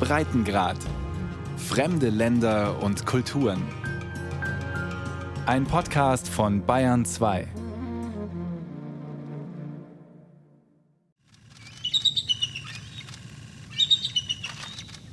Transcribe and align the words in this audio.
Breitengrad. 0.00 0.76
Fremde 1.56 2.08
Länder 2.08 2.82
und 2.82 3.04
Kulturen. 3.04 3.62
Ein 5.46 5.64
Podcast 5.64 6.28
von 6.28 6.64
Bayern 6.64 7.04
2. 7.04 7.48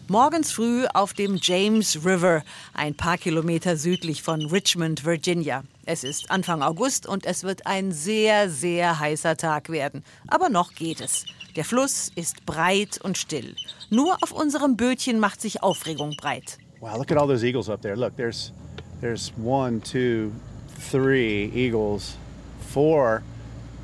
Morgens 0.07 0.51
früh 0.51 0.85
auf 0.93 1.13
dem 1.13 1.39
James 1.41 2.05
River, 2.05 2.43
ein 2.73 2.95
paar 2.95 3.17
Kilometer 3.17 3.75
südlich 3.75 4.21
von 4.21 4.45
Richmond, 4.45 5.03
Virginia. 5.03 5.63
Es 5.85 6.03
ist 6.03 6.29
Anfang 6.29 6.61
August 6.61 7.07
und 7.07 7.25
es 7.25 7.43
wird 7.43 7.65
ein 7.65 7.91
sehr, 7.91 8.49
sehr 8.49 8.99
heißer 8.99 9.35
Tag 9.35 9.69
werden. 9.69 10.03
Aber 10.27 10.49
noch 10.49 10.73
geht 10.73 11.01
es. 11.01 11.25
Der 11.55 11.63
Fluss 11.63 12.11
ist 12.15 12.45
breit 12.45 12.99
und 13.01 13.17
still. 13.17 13.55
Nur 13.89 14.17
auf 14.21 14.33
unserem 14.33 14.75
Bötchen 14.75 15.19
macht 15.19 15.39
sich 15.39 15.63
Aufregung 15.63 16.13
breit. 16.17 16.57
Wow, 16.81 16.97
look 16.97 17.11
at 17.11 17.17
all 17.17 17.27
those 17.27 17.45
eagles 17.45 17.69
up 17.69 17.81
there. 17.81 17.95
Look, 17.95 18.17
there's 18.17 18.51
there's 18.99 19.31
one, 19.41 19.79
two, 19.81 20.33
three 20.91 21.49
eagles, 21.55 22.17
four, 22.73 23.23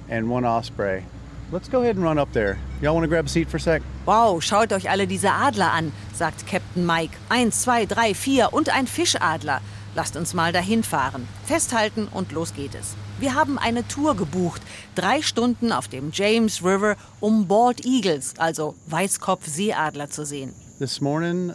and 0.09 0.29
one 0.29 0.45
osprey. 0.45 1.03
Let's 1.49 1.69
go 1.69 1.81
ahead 1.81 1.95
and 1.95 2.03
run 2.03 2.19
up 2.19 2.33
there. 2.33 2.57
Y'all 2.81 2.93
want 2.93 3.05
to 3.05 3.09
grab 3.09 3.25
a 3.25 3.29
seat 3.29 3.49
for 3.49 3.57
a 3.57 3.59
sec? 3.59 3.81
Wow, 4.05 4.41
schaut 4.41 4.73
euch 4.73 4.89
alle 4.89 5.07
diese 5.07 5.31
Adler 5.31 5.71
an, 5.71 5.93
sagt 6.13 6.45
Captain 6.47 6.85
Mike. 6.85 7.15
Eins, 7.29 7.61
zwei, 7.61 7.85
drei, 7.85 8.13
vier 8.13 8.51
und 8.51 8.69
ein 8.69 8.85
Fischadler. 8.85 9.61
Lasst 9.93 10.15
uns 10.15 10.33
mal 10.33 10.53
dahin 10.53 10.83
fahren. 10.83 11.27
Festhalten 11.45 12.07
und 12.07 12.31
los 12.31 12.53
geht 12.53 12.75
es. 12.75 12.95
Wir 13.19 13.35
haben 13.35 13.59
eine 13.59 13.85
Tour 13.87 14.15
gebucht. 14.15 14.61
Drei 14.95 15.21
Stunden 15.21 15.73
auf 15.73 15.89
dem 15.89 16.11
James 16.13 16.63
River, 16.63 16.95
um 17.19 17.47
Bald 17.47 17.85
Eagles, 17.85 18.33
also 18.37 18.75
Weißkopf-Seeadler, 18.87 20.09
zu 20.09 20.25
sehen. 20.25 20.53
This 20.79 20.99
morning, 20.99 21.51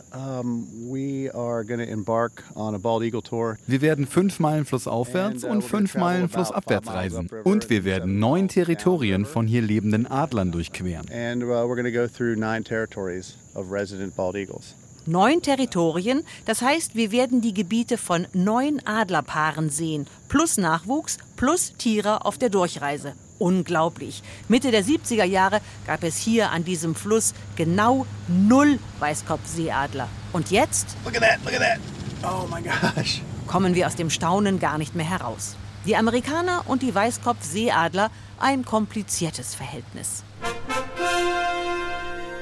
we 0.89 1.29
are 1.35 1.65
going 1.65 1.81
to 1.81 1.91
embark 1.91 2.45
on 2.55 2.77
a 2.77 2.79
bald 2.79 3.03
eagle 3.03 3.23
tour. 3.23 3.57
Wir 3.67 3.81
werden 3.81 4.07
fünf 4.07 4.39
Meilen 4.39 4.65
flussaufwärts 4.65 5.43
und 5.43 5.63
fünf 5.63 5.97
Meilen 5.97 6.29
flussabwärts 6.29 6.89
reisen. 6.89 7.29
Und 7.43 7.69
wir 7.69 7.85
werden 7.85 8.21
neun 8.21 8.47
Territorien 8.47 9.25
von 9.25 9.49
hier 9.49 9.63
lebenden 9.63 10.07
Adlern 10.07 10.53
durchqueren. 10.53 11.07
And 11.11 11.43
uh, 11.43 11.47
we're 11.67 11.75
going 11.75 11.85
to 11.85 11.91
go 11.91 12.07
through 12.07 12.37
nine 12.39 12.63
territories 12.63 13.37
of 13.55 13.73
resident 13.73 14.15
bald 14.15 14.37
eagles. 14.37 14.77
Neun 15.07 15.41
Territorien, 15.41 16.25
das 16.47 16.63
heißt, 16.63 16.97
wir 16.97 17.13
werden 17.13 17.41
die 17.41 17.55
Gebiete 17.55 17.97
von 17.97 18.27
neun 18.33 18.85
Adlerpaaren 18.85 19.71
sehen, 19.71 20.09
plus 20.29 20.57
Nachwuchs, 20.57 21.19
plus 21.37 21.75
Tiere 21.79 22.25
auf 22.25 22.39
der 22.39 22.51
Durchreise. 22.51 23.15
Unglaublich. 23.39 24.23
Mitte 24.49 24.71
der 24.71 24.83
70er 24.83 25.25
Jahre 25.25 25.61
gab 25.87 26.03
es 26.03 26.17
hier 26.17 26.51
an 26.51 26.65
diesem 26.65 26.95
Fluss 26.95 27.35
genau 27.55 28.07
null 28.27 28.81
Weißkopfseeadler. 28.99 30.09
Und 30.33 30.51
jetzt 30.51 30.97
Look 31.05 31.17
at 31.17 31.23
that, 31.23 31.39
look 31.45 31.55
at 31.55 31.61
that. 31.61 31.79
Oh 32.25 32.47
my 32.53 32.61
gosh. 32.63 33.23
kommen 33.47 33.75
wir 33.75 33.87
aus 33.87 33.95
dem 33.95 34.11
Staunen 34.11 34.59
gar 34.59 34.77
nicht 34.79 34.95
mehr 34.97 35.09
heraus. 35.09 35.55
Die 35.87 35.97
Amerikaner 35.97 36.65
und 36.67 36.83
die 36.83 36.95
Weißkopfseeadler 36.95 38.11
ein 38.41 38.65
kompliziertes 38.65 39.55
Verhältnis. 39.55 40.25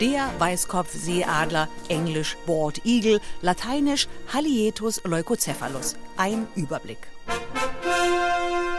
Der 0.05 0.29
Weißkopfseeadler, 0.39 1.67
englisch 1.89 2.37
Bald 2.45 2.85
Eagle, 2.85 3.23
lateinisch 3.41 4.07
Halietus 4.31 5.01
leucocephalus. 5.03 5.97
Ein 6.19 6.47
Überblick. 6.57 6.99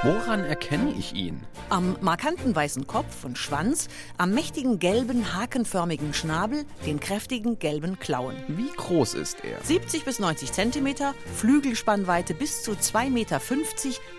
Woran 0.04 0.42
erkenne 0.42 0.94
ich 0.94 1.16
ihn? 1.16 1.42
Am 1.70 1.98
markanten 2.00 2.56
weißen 2.56 2.86
Kopf 2.86 3.26
und 3.26 3.40
Schwanz, 3.40 3.88
am 4.20 4.36
mächtigen 4.36 4.78
gelben 4.78 5.34
hakenförmigen 5.34 6.14
Schnabel, 6.14 6.64
den 6.86 7.00
kräftigen 7.00 7.58
gelben 7.58 7.98
Klauen. 7.98 8.36
Wie 8.48 8.70
groß 8.70 9.16
ist 9.16 9.44
er? 9.44 9.64
70 9.64 10.06
bis 10.06 10.20
90 10.20 10.52
Zentimeter, 10.52 11.16
Flügelspannweite 11.36 12.36
bis 12.36 12.62
zu 12.62 12.74
2,50 12.74 13.10
Meter, 13.10 13.42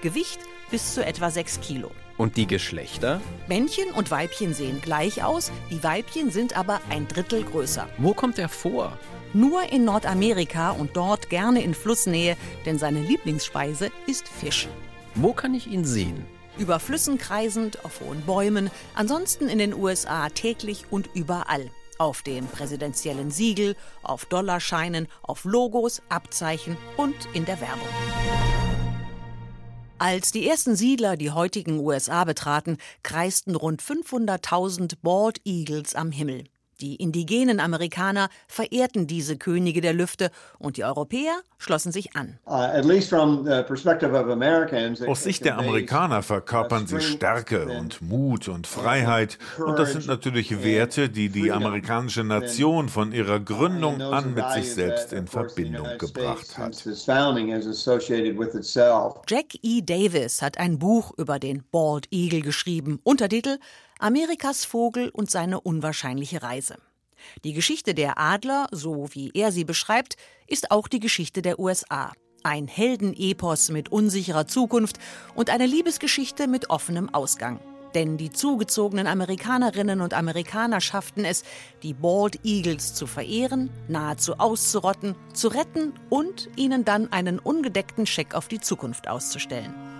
Gewicht 0.02 0.40
bis 0.72 0.94
zu 0.94 1.06
etwa 1.06 1.30
6 1.30 1.60
Kilo. 1.60 1.92
Und 2.18 2.36
die 2.36 2.46
Geschlechter? 2.46 3.20
Männchen 3.46 3.90
und 3.90 4.10
Weibchen 4.10 4.54
sehen 4.54 4.80
gleich 4.80 5.22
aus, 5.22 5.52
die 5.70 5.82
Weibchen 5.82 6.30
sind 6.30 6.56
aber 6.56 6.80
ein 6.88 7.06
Drittel 7.08 7.44
größer. 7.44 7.88
Wo 7.98 8.14
kommt 8.14 8.38
er 8.38 8.48
vor? 8.48 8.98
Nur 9.34 9.70
in 9.70 9.84
Nordamerika 9.84 10.70
und 10.70 10.96
dort 10.96 11.28
gerne 11.28 11.62
in 11.62 11.74
Flussnähe, 11.74 12.36
denn 12.64 12.78
seine 12.78 13.00
Lieblingsspeise 13.00 13.90
ist 14.06 14.28
Fisch. 14.28 14.68
Wo 15.14 15.32
kann 15.34 15.54
ich 15.54 15.66
ihn 15.66 15.84
sehen? 15.84 16.24
Über 16.58 16.80
Flüssen 16.80 17.18
kreisend, 17.18 17.84
auf 17.84 18.00
hohen 18.00 18.22
Bäumen, 18.22 18.70
ansonsten 18.94 19.48
in 19.48 19.58
den 19.58 19.74
USA 19.74 20.30
täglich 20.30 20.86
und 20.90 21.10
überall. 21.12 21.70
Auf 21.98 22.22
dem 22.22 22.46
präsidentiellen 22.46 23.30
Siegel, 23.30 23.76
auf 24.02 24.24
Dollarscheinen, 24.24 25.08
auf 25.22 25.44
Logos, 25.44 26.02
Abzeichen 26.08 26.76
und 26.96 27.16
in 27.34 27.44
der 27.44 27.60
Werbung. 27.60 28.65
Als 29.98 30.30
die 30.30 30.46
ersten 30.46 30.76
Siedler 30.76 31.16
die 31.16 31.30
heutigen 31.30 31.78
USA 31.78 32.24
betraten, 32.24 32.76
kreisten 33.02 33.56
rund 33.56 33.82
500.000 33.82 34.96
Bald 35.00 35.40
Eagles 35.46 35.94
am 35.94 36.10
Himmel. 36.12 36.44
Die 36.80 36.96
indigenen 36.96 37.58
Amerikaner 37.58 38.28
verehrten 38.48 39.06
diese 39.06 39.38
Könige 39.38 39.80
der 39.80 39.94
Lüfte 39.94 40.30
und 40.58 40.76
die 40.76 40.84
Europäer 40.84 41.40
schlossen 41.56 41.90
sich 41.90 42.14
an. 42.14 42.38
Aus 42.44 42.74
Sicht 45.22 45.46
der 45.46 45.56
Amerikaner 45.58 46.22
verkörpern 46.22 46.86
sie 46.86 47.00
Stärke 47.00 47.64
und 47.66 48.02
Mut 48.02 48.48
und 48.48 48.66
Freiheit. 48.66 49.38
Und 49.58 49.78
das 49.78 49.92
sind 49.92 50.06
natürlich 50.06 50.62
Werte, 50.62 51.08
die 51.08 51.30
die 51.30 51.50
amerikanische 51.50 52.24
Nation 52.24 52.90
von 52.90 53.12
ihrer 53.12 53.40
Gründung 53.40 54.02
an 54.02 54.34
mit 54.34 54.50
sich 54.50 54.74
selbst 54.74 55.14
in 55.14 55.28
Verbindung 55.28 55.96
gebracht 55.96 56.58
hat. 56.58 56.84
Jack 59.28 59.46
E. 59.62 59.80
Davis 59.80 60.42
hat 60.42 60.58
ein 60.58 60.78
Buch 60.78 61.12
über 61.16 61.38
den 61.38 61.64
Bald 61.70 62.08
Eagle 62.10 62.42
geschrieben. 62.42 63.00
Untertitel 63.02 63.56
Amerikas 63.98 64.66
Vogel 64.66 65.08
und 65.08 65.30
seine 65.30 65.60
unwahrscheinliche 65.60 66.42
Reise. 66.42 66.76
Die 67.44 67.54
Geschichte 67.54 67.94
der 67.94 68.18
Adler, 68.18 68.66
so 68.70 69.08
wie 69.12 69.30
er 69.32 69.52
sie 69.52 69.64
beschreibt, 69.64 70.16
ist 70.46 70.70
auch 70.70 70.86
die 70.86 71.00
Geschichte 71.00 71.40
der 71.40 71.58
USA. 71.58 72.12
Ein 72.42 72.68
Heldenepos 72.68 73.70
mit 73.70 73.90
unsicherer 73.90 74.46
Zukunft 74.46 74.98
und 75.34 75.48
eine 75.48 75.66
Liebesgeschichte 75.66 76.46
mit 76.46 76.68
offenem 76.68 77.12
Ausgang. 77.12 77.58
Denn 77.94 78.18
die 78.18 78.30
zugezogenen 78.30 79.06
Amerikanerinnen 79.06 80.02
und 80.02 80.12
Amerikaner 80.12 80.82
schafften 80.82 81.24
es, 81.24 81.44
die 81.82 81.94
Bald 81.94 82.44
Eagles 82.44 82.92
zu 82.92 83.06
verehren, 83.06 83.70
nahezu 83.88 84.34
auszurotten, 84.34 85.14
zu 85.32 85.48
retten 85.48 85.94
und 86.10 86.50
ihnen 86.56 86.84
dann 86.84 87.10
einen 87.10 87.38
ungedeckten 87.38 88.04
Scheck 88.04 88.34
auf 88.34 88.48
die 88.48 88.60
Zukunft 88.60 89.08
auszustellen. 89.08 89.95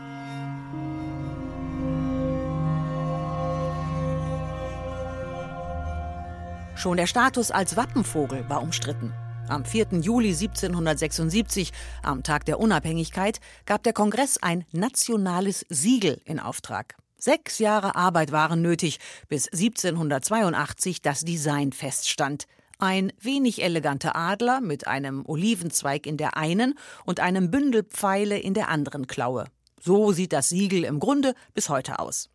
Schon 6.76 6.98
der 6.98 7.06
Status 7.06 7.50
als 7.50 7.78
Wappenvogel 7.78 8.44
war 8.50 8.62
umstritten. 8.62 9.14
Am 9.48 9.64
4. 9.64 9.86
Juli 10.02 10.28
1776, 10.28 11.72
am 12.02 12.22
Tag 12.22 12.44
der 12.44 12.60
Unabhängigkeit, 12.60 13.40
gab 13.64 13.82
der 13.82 13.94
Kongress 13.94 14.36
ein 14.36 14.66
nationales 14.72 15.64
Siegel 15.70 16.20
in 16.26 16.38
Auftrag. 16.38 16.94
Sechs 17.16 17.58
Jahre 17.60 17.96
Arbeit 17.96 18.30
waren 18.30 18.60
nötig, 18.60 18.98
bis 19.28 19.48
1782 19.48 21.00
das 21.00 21.22
Design 21.22 21.72
feststand. 21.72 22.44
Ein 22.78 23.10
wenig 23.18 23.62
eleganter 23.62 24.14
Adler 24.14 24.60
mit 24.60 24.86
einem 24.86 25.24
Olivenzweig 25.24 26.06
in 26.06 26.18
der 26.18 26.36
einen 26.36 26.74
und 27.06 27.20
einem 27.20 27.50
Bündel 27.50 27.84
Pfeile 27.84 28.38
in 28.38 28.52
der 28.52 28.68
anderen 28.68 29.06
Klaue. 29.06 29.46
So 29.80 30.12
sieht 30.12 30.34
das 30.34 30.50
Siegel 30.50 30.84
im 30.84 31.00
Grunde 31.00 31.34
bis 31.54 31.70
heute 31.70 32.00
aus. 32.00 32.28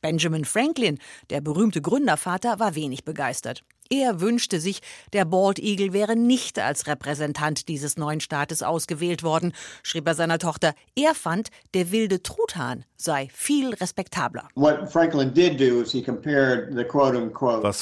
Benjamin 0.00 0.46
Franklin, 0.46 0.98
der 1.28 1.42
berühmte 1.42 1.82
Gründervater, 1.82 2.58
war 2.58 2.74
wenig 2.74 3.04
begeistert. 3.04 3.64
Er 3.92 4.22
wünschte 4.22 4.58
sich, 4.58 4.80
der 5.12 5.26
Bald 5.26 5.58
Eagle 5.58 5.92
wäre 5.92 6.16
nicht 6.16 6.58
als 6.58 6.86
Repräsentant 6.86 7.68
dieses 7.68 7.98
neuen 7.98 8.20
Staates 8.20 8.62
ausgewählt 8.62 9.22
worden, 9.22 9.52
schrieb 9.82 10.06
er 10.06 10.14
seiner 10.14 10.38
Tochter. 10.38 10.74
Er 10.96 11.14
fand, 11.14 11.50
der 11.74 11.92
wilde 11.92 12.22
Truthahn 12.22 12.86
sei 13.02 13.28
viel 13.34 13.74
respektabler. 13.74 14.48
Was 14.54 14.92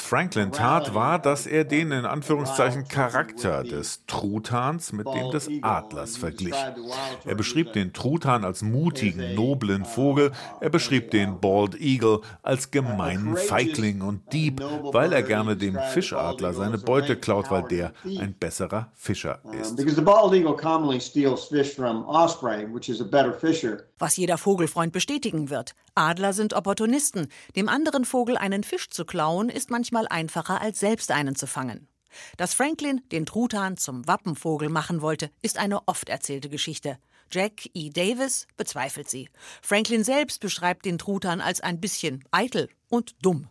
Franklin 0.01 0.53
tat, 0.53 0.95
war, 0.95 1.19
dass 1.19 1.47
er 1.47 1.65
den 1.65 1.93
in 1.93 2.07
Anführungszeichen 2.07 2.89
Charakter 2.89 3.63
des 3.63 4.07
Truthahns 4.07 4.93
mit 4.93 5.07
dem 5.07 5.31
des 5.31 5.51
Adlers 5.63 6.17
verglich. 6.17 6.55
Er 7.25 7.35
beschrieb 7.35 7.75
den 7.75 7.93
Truthahn 7.93 8.45
als 8.45 8.63
mutigen, 8.63 9.35
noblen 9.35 9.85
Vogel, 9.85 10.33
er 10.61 10.71
beschrieb 10.71 11.11
den 11.11 11.41
Bald 11.41 11.79
Eagle 11.81 12.21
als 12.43 12.71
gemeinen 12.71 13.37
Feigling 13.37 14.01
und 14.01 14.33
Dieb, 14.33 14.61
weil 14.61 15.13
er 15.13 15.23
gerne 15.23 15.57
dem 15.57 15.77
Fischadler 16.03 16.55
seine 16.55 16.79
Beute 16.79 17.17
klaut, 17.17 17.51
weil 17.51 17.65
der 17.65 17.93
ein 18.05 18.35
besserer 18.35 18.91
Fischer 18.95 19.41
ist. 19.53 19.79
Was 23.99 24.17
jeder 24.17 24.39
Vogelfreund 24.39 24.93
bestätigen 24.93 25.51
wird. 25.51 25.75
Adler 25.95 26.33
sind 26.33 26.55
Opportunisten. 26.55 27.29
Dem 27.57 27.69
anderen 27.69 28.05
Vogel 28.05 28.37
einen 28.37 28.65
Fisch 28.65 28.89
zu 28.91 29.05
klauen, 29.05 29.51
ist 29.51 29.71
manchmal 29.71 30.07
einfacher, 30.09 30.61
als 30.61 30.81
selbst 30.81 31.11
einen 31.11 31.37
zu 31.37 31.47
fangen. 31.47 31.87
Dass 32.37 32.55
Franklin 32.55 33.03
den 33.13 33.27
Truthahn 33.27 33.77
zum 33.77 34.07
Wappenvogel 34.09 34.69
machen 34.69 35.01
wollte, 35.01 35.31
ist 35.43 35.59
eine 35.59 35.87
oft 35.87 36.09
erzählte 36.09 36.49
Geschichte. 36.49 36.99
Jack 37.33 37.71
E. 37.75 37.91
Davis 37.91 38.49
bezweifelt 38.57 39.09
sie. 39.09 39.29
Franklin 39.63 40.03
selbst 40.03 40.41
beschreibt 40.41 40.85
den 40.85 40.99
Truthahn 40.99 41.41
als 41.41 41.61
ein 41.61 41.81
bisschen 41.81 42.25
eitel 42.33 42.69
und 42.89 43.15
dumm. 43.23 43.49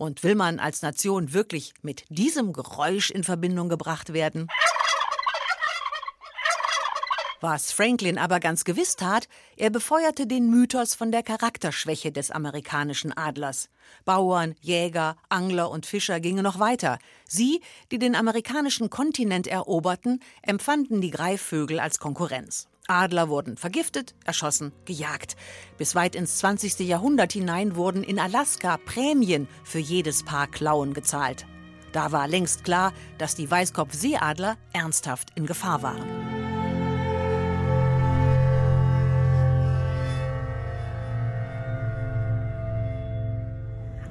Und 0.00 0.22
will 0.22 0.34
man 0.34 0.60
als 0.60 0.80
Nation 0.80 1.34
wirklich 1.34 1.74
mit 1.82 2.04
diesem 2.08 2.54
Geräusch 2.54 3.10
in 3.10 3.22
Verbindung 3.22 3.68
gebracht 3.68 4.14
werden? 4.14 4.48
Was 7.42 7.70
Franklin 7.70 8.16
aber 8.16 8.40
ganz 8.40 8.64
gewiss 8.64 8.96
tat, 8.96 9.28
er 9.58 9.68
befeuerte 9.68 10.26
den 10.26 10.48
Mythos 10.48 10.94
von 10.94 11.12
der 11.12 11.22
Charakterschwäche 11.22 12.12
des 12.12 12.30
amerikanischen 12.30 13.14
Adlers. 13.14 13.68
Bauern, 14.06 14.54
Jäger, 14.62 15.16
Angler 15.28 15.70
und 15.70 15.84
Fischer 15.84 16.18
gingen 16.18 16.44
noch 16.44 16.58
weiter. 16.58 16.98
Sie, 17.28 17.60
die 17.92 17.98
den 17.98 18.14
amerikanischen 18.14 18.88
Kontinent 18.88 19.48
eroberten, 19.48 20.22
empfanden 20.40 21.02
die 21.02 21.10
Greifvögel 21.10 21.78
als 21.78 21.98
Konkurrenz. 21.98 22.68
Adler 22.90 23.28
wurden 23.28 23.56
vergiftet, 23.56 24.14
erschossen, 24.24 24.72
gejagt. 24.84 25.36
Bis 25.78 25.94
weit 25.94 26.14
ins 26.14 26.38
20. 26.38 26.80
Jahrhundert 26.80 27.32
hinein 27.32 27.76
wurden 27.76 28.02
in 28.02 28.18
Alaska 28.18 28.76
Prämien 28.84 29.48
für 29.64 29.78
jedes 29.78 30.24
Paar 30.24 30.48
Klauen 30.48 30.92
gezahlt. 30.92 31.46
Da 31.92 32.12
war 32.12 32.28
längst 32.28 32.64
klar, 32.64 32.92
dass 33.18 33.34
die 33.34 33.50
Weißkopfseeadler 33.50 34.56
ernsthaft 34.72 35.28
in 35.34 35.46
Gefahr 35.46 35.82
waren. 35.82 36.04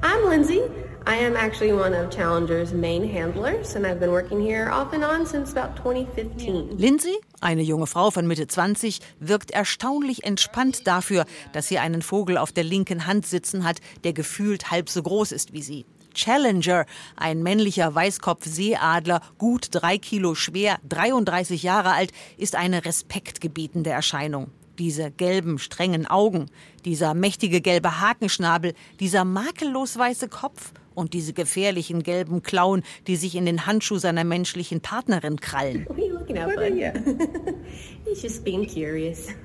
I'm 0.02 0.30
Lindsay. 0.30 0.62
I 1.10 1.16
am 1.16 1.36
actually 1.36 1.74
one 1.74 1.96
of 1.96 2.12
Challenger's 2.12 2.72
main 2.72 3.04
handlers 3.04 3.76
and 3.76 3.84
I've 3.84 4.00
been 4.00 4.12
working 4.12 4.40
here 4.40 4.70
off 4.70 4.94
and 4.94 5.04
on 5.04 5.26
since 5.26 5.52
about 5.52 5.76
2015. 5.78 6.78
Lindsay, 6.78 7.16
eine 7.42 7.64
junge 7.64 7.88
Frau 7.88 8.12
von 8.12 8.28
Mitte 8.28 8.46
20, 8.46 9.00
wirkt 9.20 9.50
erstaunlich 9.50 10.24
entspannt 10.24 10.86
dafür, 10.86 11.26
dass 11.52 11.68
sie 11.68 11.80
einen 11.80 12.04
Vogel 12.04 12.38
auf 12.38 12.52
der 12.52 12.64
linken 12.64 13.08
Hand 13.08 13.26
sitzen 13.26 13.64
hat, 13.64 13.80
der 14.04 14.14
gefühlt 14.14 14.70
halb 14.70 14.88
so 14.88 15.02
groß 15.02 15.32
ist 15.32 15.52
wie 15.52 15.64
sie. 15.64 15.88
Challenger, 16.14 16.86
ein 17.16 17.42
männlicher 17.42 17.96
Weißkopfseeadler, 17.96 19.22
gut 19.40 19.70
drei 19.72 19.98
Kilo 19.98 20.36
schwer, 20.36 20.78
33 20.90 21.64
Jahre 21.64 21.94
alt, 21.94 22.12
ist 22.38 22.56
eine 22.56 22.86
respektgebietende 22.86 23.90
Erscheinung 23.90 24.52
diese 24.80 25.12
gelben, 25.12 25.60
strengen 25.60 26.08
Augen, 26.08 26.48
dieser 26.86 27.14
mächtige 27.14 27.62
gelbe 27.62 28.00
Hakenschnabel, 28.00 28.74
dieser 29.00 29.26
makellos 29.26 29.98
weiße 29.98 30.30
Kopf 30.30 30.72
und 30.96 31.14
diese 31.14 31.34
gefährlichen 31.34 32.02
gelben 32.04 32.42
Klauen, 32.42 32.84
die 33.08 33.16
sich 33.16 33.36
in 33.36 33.46
den 33.46 33.66
Handschuh 33.66 33.98
seiner 33.98 34.24
menschlichen 34.24 34.82
Partnerin 34.82 35.40
krallen. 35.40 35.86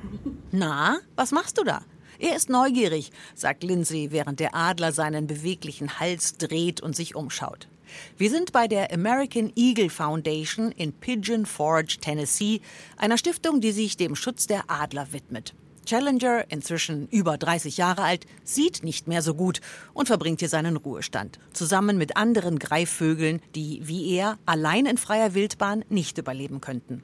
Na, 0.53 0.99
was 1.17 1.33
machst 1.33 1.59
du 1.59 1.65
da? 1.65 1.83
Er 2.19 2.37
ist 2.37 2.49
neugierig, 2.49 3.11
sagt 3.35 3.65
Lindsay, 3.65 4.13
während 4.13 4.39
der 4.41 4.55
Adler 4.55 4.93
seinen 4.93 5.27
beweglichen 5.27 5.99
Hals 5.99 6.39
dreht 6.39 6.81
und 6.81 6.95
sich 6.95 7.17
umschaut. 7.17 7.69
Wir 8.17 8.31
sind 8.31 8.53
bei 8.53 8.69
der 8.69 8.93
American 8.93 9.53
Eagle 9.57 9.91
Foundation 9.91 10.73
in 10.73 10.93
Pigeon 10.93 11.47
Forge, 11.47 11.99
Tennessee, 12.01 12.61
einer 12.97 13.19
Stiftung, 13.19 13.61
die 13.61 13.73
sich 13.73 13.97
dem 13.97 14.15
Schutz 14.15 14.47
der 14.47 14.65
Adler 14.69 15.13
widmet. 15.13 15.55
Challenger, 15.85 16.45
inzwischen 16.49 17.09
über 17.09 17.37
30 17.37 17.77
Jahre 17.77 18.03
alt, 18.03 18.27
sieht 18.43 18.83
nicht 18.83 19.07
mehr 19.09 19.23
so 19.23 19.35
gut 19.35 19.61
und 19.93 20.07
verbringt 20.07 20.41
hier 20.41 20.49
seinen 20.49 20.77
Ruhestand. 20.77 21.39
Zusammen 21.53 21.99
mit 21.99 22.17
anderen 22.17 22.59
Greifvögeln, 22.59 23.41
die 23.55 23.81
wie 23.85 24.17
er 24.17 24.39
allein 24.47 24.87
in 24.87 24.97
freier 24.97 25.35
Wildbahn 25.35 25.85
nicht 25.89 26.19
überleben 26.19 26.61
könnten. 26.61 27.03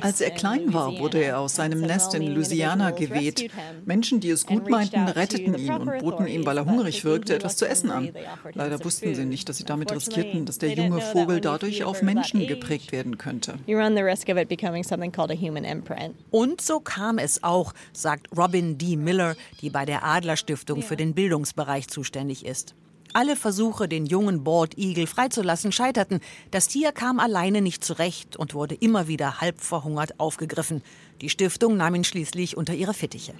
Als 0.00 0.20
er 0.20 0.30
klein 0.30 0.74
war, 0.74 0.98
wurde 0.98 1.22
er 1.22 1.40
aus 1.40 1.56
seinem 1.56 1.80
Nest 1.80 2.14
in 2.14 2.34
Louisiana 2.34 2.90
geweht. 2.90 3.50
Menschen, 3.84 4.20
die 4.20 4.30
es 4.30 4.46
gut 4.46 4.70
meinten, 4.70 5.00
retteten 5.08 5.58
ihn 5.58 5.72
und 5.72 5.98
boten 5.98 6.26
ihm, 6.26 6.46
weil 6.46 6.58
er 6.58 6.66
hungrig 6.66 7.04
wirkte, 7.04 7.34
etwas 7.34 7.56
zu 7.56 7.66
essen 7.66 7.90
an. 7.90 8.10
Leider 8.54 8.84
wussten 8.84 9.14
sie 9.14 9.24
nicht, 9.24 9.48
dass 9.48 9.56
sie 9.56 9.64
damit 9.64 9.90
riskierten, 9.92 10.44
dass 10.46 10.58
der 10.58 10.74
junge 10.74 11.00
Vogel 11.00 11.40
dadurch 11.40 11.82
auf 11.84 12.02
Menschen 12.02 12.46
geprägt 12.46 12.92
werden 12.92 13.18
könnte. 13.18 13.54
You 13.66 13.78
run 13.78 13.96
the 13.96 14.02
risk 14.02 14.28
of 14.28 14.36
it 14.36 14.48
becoming 14.48 14.84
something 14.84 15.10
called 15.10 15.30
a 15.30 15.34
human 15.34 15.64
imprint. 15.64 15.87
Und 16.30 16.60
so 16.60 16.80
kam 16.80 17.18
es 17.18 17.42
auch, 17.42 17.74
sagt 17.92 18.28
Robin 18.36 18.78
D. 18.78 18.96
Miller, 18.96 19.36
die 19.60 19.70
bei 19.70 19.84
der 19.84 20.04
Adler 20.04 20.36
Stiftung 20.36 20.82
für 20.82 20.96
den 20.96 21.14
Bildungsbereich 21.14 21.88
zuständig 21.88 22.44
ist. 22.44 22.74
Alle 23.14 23.36
Versuche, 23.36 23.88
den 23.88 24.06
jungen 24.06 24.44
Bald 24.44 24.76
Eagle 24.76 25.06
freizulassen, 25.06 25.72
scheiterten. 25.72 26.20
Das 26.50 26.68
Tier 26.68 26.92
kam 26.92 27.18
alleine 27.18 27.62
nicht 27.62 27.82
zurecht 27.82 28.36
und 28.36 28.54
wurde 28.54 28.74
immer 28.74 29.08
wieder 29.08 29.40
halb 29.40 29.60
verhungert 29.60 30.20
aufgegriffen. 30.20 30.82
Die 31.20 31.30
Stiftung 31.30 31.76
nahm 31.76 31.94
ihn 31.94 32.04
schließlich 32.04 32.56
unter 32.56 32.74
ihre 32.74 32.94
Fittiche. 32.94 33.32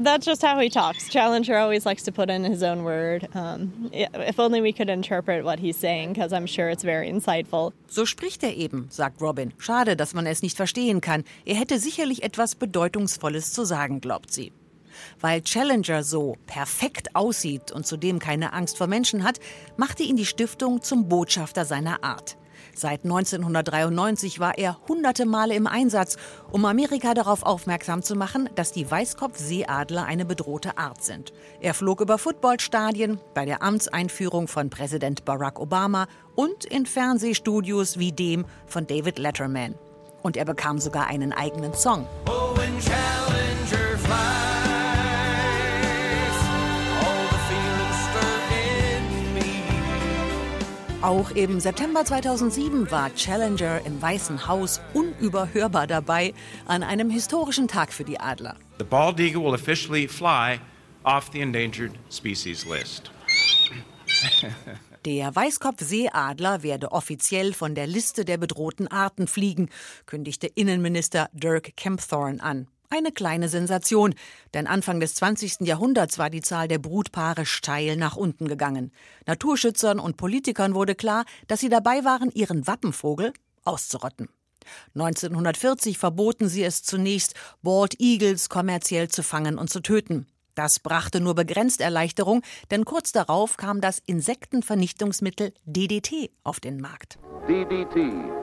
That's 0.00 0.24
just 0.24 0.42
how 0.42 0.60
he 0.60 0.70
talks. 0.70 1.08
Challenger 1.08 1.56
always 1.56 1.84
likes 1.84 2.04
to 2.04 2.12
put 2.12 2.30
in 2.30 2.44
his 2.44 2.62
own 2.62 2.84
word. 2.84 3.28
Um, 3.34 3.90
if 3.92 4.38
only 4.38 4.60
we 4.60 4.72
could 4.72 4.88
interpret 4.88 5.44
what 5.44 5.58
he's 5.58 5.76
saying, 5.76 6.12
because 6.12 6.32
I'm 6.32 6.46
sure 6.46 6.70
it's 6.70 6.84
very 6.84 7.08
insightful. 7.08 7.72
So 7.88 8.06
spricht 8.06 8.44
er 8.44 8.54
eben, 8.54 8.86
sagt 8.90 9.20
Robin. 9.20 9.52
Schade, 9.58 9.96
dass 9.96 10.14
man 10.14 10.26
es 10.26 10.42
nicht 10.42 10.56
verstehen 10.56 11.00
kann. 11.00 11.24
Er 11.44 11.56
hätte 11.56 11.80
sicherlich 11.80 12.22
etwas 12.22 12.54
Bedeutungsvolles 12.54 13.52
zu 13.52 13.64
sagen, 13.64 14.00
glaubt 14.00 14.32
sie. 14.32 14.52
Weil 15.20 15.42
Challenger 15.42 16.04
so 16.04 16.36
perfekt 16.46 17.14
aussieht 17.16 17.72
und 17.72 17.86
zudem 17.86 18.20
keine 18.20 18.52
Angst 18.52 18.78
vor 18.78 18.86
Menschen 18.86 19.24
hat, 19.24 19.40
machte 19.76 20.04
ihn 20.04 20.16
die 20.16 20.26
Stiftung 20.26 20.80
zum 20.80 21.08
Botschafter 21.08 21.64
seiner 21.64 22.04
Art. 22.04 22.36
Seit 22.78 23.02
1993 23.02 24.38
war 24.38 24.56
er 24.56 24.78
hunderte 24.86 25.26
Male 25.26 25.56
im 25.56 25.66
Einsatz, 25.66 26.16
um 26.52 26.64
Amerika 26.64 27.12
darauf 27.12 27.42
aufmerksam 27.42 28.04
zu 28.04 28.14
machen, 28.14 28.48
dass 28.54 28.70
die 28.70 28.88
Weißkopfseeadler 28.88 30.04
eine 30.04 30.24
bedrohte 30.24 30.78
Art 30.78 31.02
sind. 31.02 31.32
Er 31.60 31.74
flog 31.74 32.00
über 32.00 32.18
Footballstadien, 32.18 33.18
bei 33.34 33.46
der 33.46 33.64
Amtseinführung 33.64 34.46
von 34.46 34.70
Präsident 34.70 35.24
Barack 35.24 35.58
Obama 35.58 36.06
und 36.36 36.64
in 36.66 36.86
Fernsehstudios 36.86 37.98
wie 37.98 38.12
dem 38.12 38.44
von 38.68 38.86
David 38.86 39.18
Letterman. 39.18 39.74
Und 40.22 40.36
er 40.36 40.44
bekam 40.44 40.78
sogar 40.78 41.08
einen 41.08 41.32
eigenen 41.32 41.74
Song. 41.74 42.06
Oh, 42.28 42.47
Auch 51.00 51.30
im 51.30 51.60
September 51.60 52.04
2007 52.04 52.90
war 52.90 53.14
Challenger 53.14 53.80
im 53.86 54.02
Weißen 54.02 54.48
Haus 54.48 54.80
unüberhörbar 54.94 55.86
dabei 55.86 56.34
an 56.66 56.82
einem 56.82 57.08
historischen 57.08 57.68
Tag 57.68 57.92
für 57.92 58.02
die 58.02 58.18
Adler. 58.18 58.56
The 58.78 58.84
bald 58.84 59.20
eagle 59.20 59.44
will 59.44 59.54
officially 59.54 60.08
fly 60.08 60.58
off 61.04 61.30
the 61.32 61.40
endangered 61.40 61.92
species 62.10 62.66
list. 62.66 63.12
Der 65.04 65.36
Weißkopfseeadler 65.36 66.64
werde 66.64 66.90
offiziell 66.90 67.52
von 67.52 67.76
der 67.76 67.86
Liste 67.86 68.24
der 68.24 68.36
bedrohten 68.36 68.88
Arten 68.88 69.28
fliegen, 69.28 69.70
kündigte 70.04 70.48
Innenminister 70.48 71.28
Dirk 71.32 71.76
Kempthorne 71.76 72.42
an. 72.42 72.66
Eine 72.90 73.12
kleine 73.12 73.50
Sensation, 73.50 74.14
denn 74.54 74.66
Anfang 74.66 74.98
des 74.98 75.14
20. 75.16 75.60
Jahrhunderts 75.60 76.18
war 76.18 76.30
die 76.30 76.40
Zahl 76.40 76.68
der 76.68 76.78
Brutpaare 76.78 77.44
steil 77.44 77.96
nach 77.96 78.16
unten 78.16 78.48
gegangen. 78.48 78.92
Naturschützern 79.26 79.98
und 79.98 80.16
Politikern 80.16 80.74
wurde 80.74 80.94
klar, 80.94 81.26
dass 81.48 81.60
sie 81.60 81.68
dabei 81.68 82.04
waren, 82.04 82.30
ihren 82.30 82.66
Wappenvogel 82.66 83.34
auszurotten. 83.64 84.30
1940 84.94 85.98
verboten 85.98 86.48
sie 86.48 86.64
es 86.64 86.82
zunächst, 86.82 87.34
Bald 87.62 88.00
Eagles 88.00 88.48
kommerziell 88.48 89.08
zu 89.08 89.22
fangen 89.22 89.58
und 89.58 89.68
zu 89.68 89.80
töten. 89.80 90.26
Das 90.58 90.80
brachte 90.80 91.20
nur 91.20 91.36
begrenzt 91.36 91.80
Erleichterung, 91.80 92.42
denn 92.72 92.84
kurz 92.84 93.12
darauf 93.12 93.56
kam 93.56 93.80
das 93.80 94.02
Insektenvernichtungsmittel 94.06 95.52
DDT 95.66 96.32
auf 96.42 96.58
den 96.58 96.80
Markt. 96.80 97.16
DDT, 97.46 97.94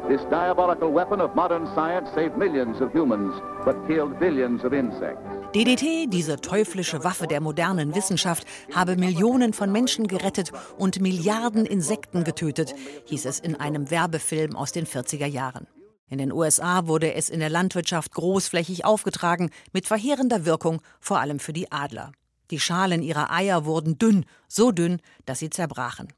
this 0.08 0.22
diabolical 0.30 0.96
weapon 0.96 1.20
of 1.20 1.36
modern 1.36 1.68
science, 1.74 2.10
saved 2.16 2.38
millions 2.38 2.80
of 2.80 2.94
humans, 2.94 3.36
but 3.66 3.76
killed 3.86 4.18
billions 4.18 4.64
of 4.64 4.72
insects. 4.72 5.20
DDT, 5.54 6.08
diese 6.08 6.38
teuflische 6.38 7.04
Waffe 7.04 7.28
der 7.28 7.42
modernen 7.42 7.94
Wissenschaft, 7.96 8.48
habe 8.74 8.96
Millionen 8.96 9.52
von 9.52 9.70
Menschen 9.74 10.08
gerettet 10.08 10.54
und 10.78 11.02
Milliarden 11.02 11.66
Insekten 11.66 12.24
getötet, 12.24 12.76
hieß 13.08 13.26
es 13.26 13.42
in 13.42 13.58
einem 13.58 13.92
Werbefilm 13.92 14.56
aus 14.56 14.72
den 14.72 14.86
40er 14.86 15.28
Jahren. 15.28 15.68
In 16.08 16.20
den 16.20 16.32
USA 16.32 16.88
wurde 16.88 17.14
es 17.14 17.30
in 17.30 17.40
der 17.40 17.50
Landwirtschaft 17.50 18.14
großflächig 18.14 18.86
aufgetragen, 18.86 19.50
mit 19.74 19.88
verheerender 19.88 20.46
Wirkung, 20.46 20.82
vor 21.00 21.20
allem 21.20 21.40
für 21.40 21.54
die 21.54 21.72
Adler. 21.72 22.12
Die 22.52 22.60
Schalen 22.60 23.02
ihrer 23.02 23.32
Eier 23.32 23.66
wurden 23.66 23.98
dünn, 23.98 24.26
so 24.48 24.72
dünn, 24.72 25.02
dass 25.26 25.40
sie 25.40 25.50
zerbrachen. 25.50 26.14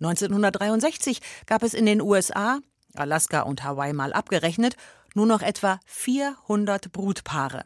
1963 0.00 1.20
gab 1.46 1.62
es 1.62 1.74
in 1.74 1.84
den 1.84 2.00
USA, 2.00 2.60
Alaska 2.94 3.42
und 3.42 3.64
Hawaii 3.64 3.92
mal 3.92 4.12
abgerechnet, 4.12 4.76
nur 5.14 5.26
noch 5.26 5.42
etwa 5.42 5.78
400 5.86 6.90
Brutpaare. 6.92 7.64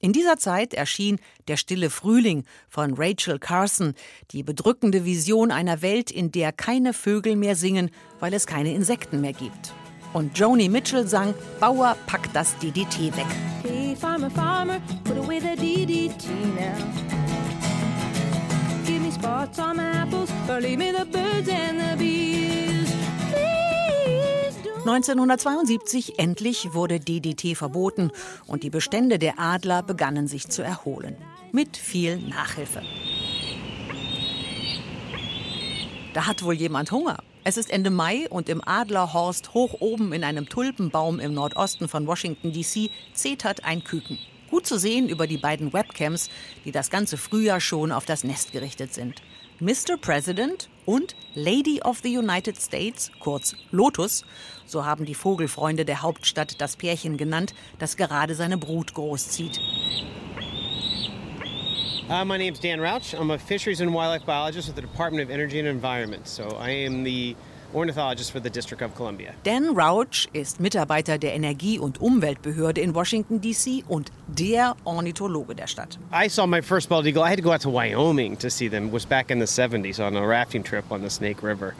In 0.00 0.12
dieser 0.12 0.38
Zeit 0.38 0.74
erschien 0.74 1.18
Der 1.48 1.56
stille 1.56 1.90
Frühling 1.90 2.44
von 2.68 2.94
Rachel 2.94 3.38
Carson, 3.38 3.94
die 4.30 4.42
bedrückende 4.42 5.04
Vision 5.04 5.50
einer 5.50 5.82
Welt, 5.82 6.10
in 6.10 6.30
der 6.30 6.52
keine 6.52 6.92
Vögel 6.92 7.36
mehr 7.36 7.56
singen, 7.56 7.90
weil 8.20 8.34
es 8.34 8.46
keine 8.46 8.74
Insekten 8.74 9.20
mehr 9.20 9.32
gibt. 9.32 9.74
Und 10.14 10.38
Joni 10.38 10.68
Mitchell 10.68 11.06
sang 11.08 11.34
Bauer 11.58 11.96
packt 12.06 12.34
das 12.34 12.56
DDT 12.58 13.16
weg. 13.16 13.26
Hey, 13.64 13.96
farmer, 13.96 14.30
farmer, 14.30 14.80
put 15.02 15.18
away 15.18 15.40
the 15.40 15.56
DDT 15.56 16.28
now. 16.54 16.76
Give 18.86 19.00
me 19.00 19.10
spots 19.10 19.58
on 19.58 19.76
my 19.76 19.82
apples, 19.82 20.30
or 20.48 20.60
leave 20.60 20.78
me 20.78 20.92
the 20.92 21.04
birds 21.04 21.48
and 21.48 21.80
the 21.80 21.96
bees. 21.98 22.34
1972 24.86 26.18
endlich 26.18 26.74
wurde 26.74 27.00
DDT 27.00 27.56
verboten 27.56 28.12
und 28.46 28.62
die 28.62 28.70
Bestände 28.70 29.18
der 29.18 29.38
Adler 29.38 29.82
begannen 29.82 30.28
sich 30.28 30.48
zu 30.48 30.62
erholen. 30.62 31.16
Mit 31.52 31.76
viel 31.76 32.18
Nachhilfe. 32.18 32.82
Da 36.12 36.26
hat 36.26 36.44
wohl 36.44 36.54
jemand 36.54 36.92
Hunger. 36.92 37.16
Es 37.46 37.58
ist 37.58 37.70
Ende 37.70 37.90
Mai 37.90 38.26
und 38.30 38.48
im 38.48 38.66
Adlerhorst 38.66 39.52
hoch 39.52 39.74
oben 39.80 40.14
in 40.14 40.24
einem 40.24 40.48
Tulpenbaum 40.48 41.20
im 41.20 41.34
Nordosten 41.34 41.88
von 41.88 42.06
Washington, 42.06 42.54
D.C. 42.54 42.88
zetert 43.12 43.66
ein 43.66 43.84
Küken. 43.84 44.18
Gut 44.50 44.66
zu 44.66 44.78
sehen 44.78 45.10
über 45.10 45.26
die 45.26 45.36
beiden 45.36 45.74
Webcams, 45.74 46.30
die 46.64 46.72
das 46.72 46.88
ganze 46.88 47.18
Frühjahr 47.18 47.60
schon 47.60 47.92
auf 47.92 48.06
das 48.06 48.24
Nest 48.24 48.52
gerichtet 48.52 48.94
sind. 48.94 49.20
Mr. 49.60 49.98
President 50.00 50.70
und 50.86 51.14
Lady 51.34 51.82
of 51.82 52.00
the 52.02 52.16
United 52.16 52.58
States, 52.58 53.10
kurz 53.20 53.54
Lotus, 53.70 54.24
so 54.64 54.86
haben 54.86 55.04
die 55.04 55.14
Vogelfreunde 55.14 55.84
der 55.84 56.00
Hauptstadt 56.00 56.62
das 56.62 56.76
Pärchen 56.76 57.18
genannt, 57.18 57.54
das 57.78 57.98
gerade 57.98 58.34
seine 58.34 58.56
Brut 58.56 58.94
großzieht. 58.94 59.60
Uh, 62.08 62.22
my 62.22 62.36
name 62.36 62.52
is 62.52 62.58
Dan 62.58 62.80
Rauch. 62.80 63.14
I'm 63.18 63.30
a 63.30 63.38
fisheries 63.38 63.80
and 63.80 63.94
wildlife 63.94 64.26
biologist 64.26 64.68
with 64.68 64.76
the 64.76 64.82
Department 64.82 65.22
of 65.22 65.30
Energy 65.30 65.58
and 65.58 65.66
Environment. 65.66 66.28
So 66.28 66.48
I 66.60 66.68
am 66.70 67.02
the 67.02 67.34
ornithologist 67.74 68.30
for 68.30 68.40
the 68.40 68.50
District 68.50 68.82
of 68.82 68.94
Columbia. 68.94 69.34
Dan 69.42 69.74
Rauch 69.74 70.28
ist 70.34 70.60
Mitarbeiter 70.60 71.16
der 71.18 71.34
Energie- 71.34 71.78
und 71.78 72.00
Umweltbehörde 72.02 72.82
in 72.82 72.94
Washington 72.94 73.40
D.C. 73.40 73.84
und 73.88 74.12
der 74.28 74.76
Ornithologe 74.84 75.54
der 75.54 75.66
Stadt. 75.66 75.98
I 76.12 76.28
saw 76.28 76.46
my 76.46 76.60
first 76.60 76.90
bald 76.90 77.06
eagle. 77.06 77.22
I 77.22 77.30
had 77.30 77.38
to 77.38 77.42
go 77.42 77.52
out 77.52 77.62
to 77.62 77.70
Wyoming 77.70 78.36
to 78.36 78.50
see 78.50 78.68
them. 78.68 78.88
It 78.88 78.92
was 78.92 79.06
back 79.06 79.30
in 79.30 79.38
the 79.38 79.46
70s 79.46 79.98
on 79.98 80.14
a 80.14 80.26
rafting 80.26 80.62
trip 80.62 80.84
on 80.92 81.00
the 81.00 81.10
Snake 81.10 81.42
River. 81.42 81.74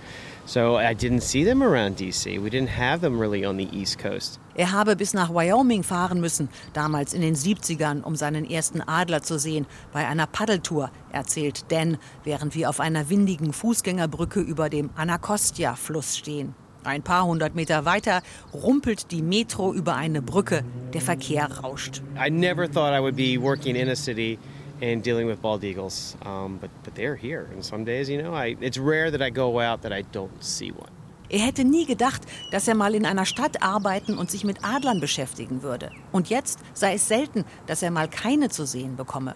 So 0.46 0.78
I 0.78 0.94
didn't 0.94 1.22
see 1.22 1.44
them 1.44 1.62
around 1.62 1.98
DC. 1.98 2.38
We 2.42 2.50
didn't 2.50 2.68
have 2.68 3.00
them 3.00 3.18
really 3.18 3.46
on 3.46 3.56
the 3.56 3.68
East 3.72 3.98
Coast. 3.98 4.38
Er 4.54 4.72
habe 4.72 4.94
bis 4.94 5.14
nach 5.14 5.30
Wyoming 5.30 5.82
fahren 5.82 6.20
müssen, 6.20 6.48
damals 6.74 7.14
in 7.14 7.22
den 7.22 7.34
70ern, 7.34 8.02
um 8.02 8.14
seinen 8.14 8.48
ersten 8.48 8.80
Adler 8.82 9.22
zu 9.22 9.38
sehen, 9.38 9.66
bei 9.92 10.06
einer 10.06 10.26
Paddeltour, 10.26 10.90
erzählt 11.10 11.64
Dan, 11.72 11.96
während 12.24 12.54
wir 12.54 12.68
auf 12.68 12.78
einer 12.78 13.08
windigen 13.08 13.52
Fußgängerbrücke 13.52 14.40
über 14.40 14.68
dem 14.68 14.90
Anacostia-Fluss 14.96 16.16
stehen. 16.18 16.54
Ein 16.84 17.02
paar 17.02 17.24
hundert 17.24 17.54
Meter 17.54 17.86
weiter 17.86 18.22
rumpelt 18.52 19.10
die 19.10 19.22
Metro 19.22 19.72
über 19.72 19.96
eine 19.96 20.20
Brücke, 20.20 20.62
der 20.92 21.00
Verkehr 21.00 21.50
rauscht. 21.50 22.02
I 22.14 22.30
never 22.30 22.70
thought 22.70 22.92
I 22.92 23.00
would 23.00 23.16
be 23.16 23.40
working 23.40 23.74
in 23.74 23.88
a 23.88 23.96
city 23.96 24.38
and 24.82 25.02
dealing 25.02 25.26
with 25.26 25.40
bald 25.40 25.64
eagles, 25.64 26.16
um, 26.24 26.58
but, 26.60 26.70
but 26.82 26.94
they're 26.94 27.16
here. 27.16 27.48
And 27.52 27.64
some 27.64 27.84
days, 27.84 28.08
you 28.08 28.20
know, 28.20 28.34
I, 28.34 28.56
it's 28.60 28.78
rare 28.78 29.10
that 29.10 29.22
I 29.22 29.30
go 29.30 29.60
out 29.60 29.82
that 29.82 29.92
I 29.92 30.02
don't 30.12 30.42
see 30.42 30.70
one. 30.70 30.90
Er 31.30 31.40
hätte 31.40 31.64
nie 31.64 31.86
gedacht, 31.86 32.22
dass 32.50 32.68
er 32.68 32.74
mal 32.74 32.94
in 32.94 33.06
einer 33.06 33.24
Stadt 33.24 33.62
arbeiten 33.62 34.18
und 34.18 34.30
sich 34.30 34.44
mit 34.44 34.62
Adlern 34.62 35.00
beschäftigen 35.00 35.62
würde. 35.62 35.90
Und 36.12 36.28
jetzt 36.28 36.58
sei 36.74 36.94
es 36.94 37.08
selten, 37.08 37.44
dass 37.66 37.82
er 37.82 37.90
mal 37.90 38.08
keine 38.08 38.50
zu 38.50 38.66
sehen 38.66 38.96
bekomme. 38.96 39.34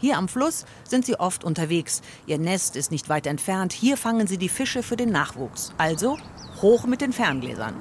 Hier 0.00 0.16
am 0.16 0.28
Fluss 0.28 0.64
sind 0.84 1.04
sie 1.04 1.18
oft 1.18 1.44
unterwegs. 1.44 2.02
Ihr 2.26 2.38
Nest 2.38 2.76
ist 2.76 2.90
nicht 2.90 3.08
weit 3.08 3.26
entfernt. 3.26 3.72
Hier 3.72 3.96
fangen 3.96 4.26
sie 4.26 4.38
die 4.38 4.48
Fische 4.48 4.82
für 4.82 4.96
den 4.96 5.10
Nachwuchs. 5.10 5.72
Also 5.76 6.18
hoch 6.62 6.86
mit 6.86 7.00
den 7.00 7.12
Ferngläsern. 7.12 7.74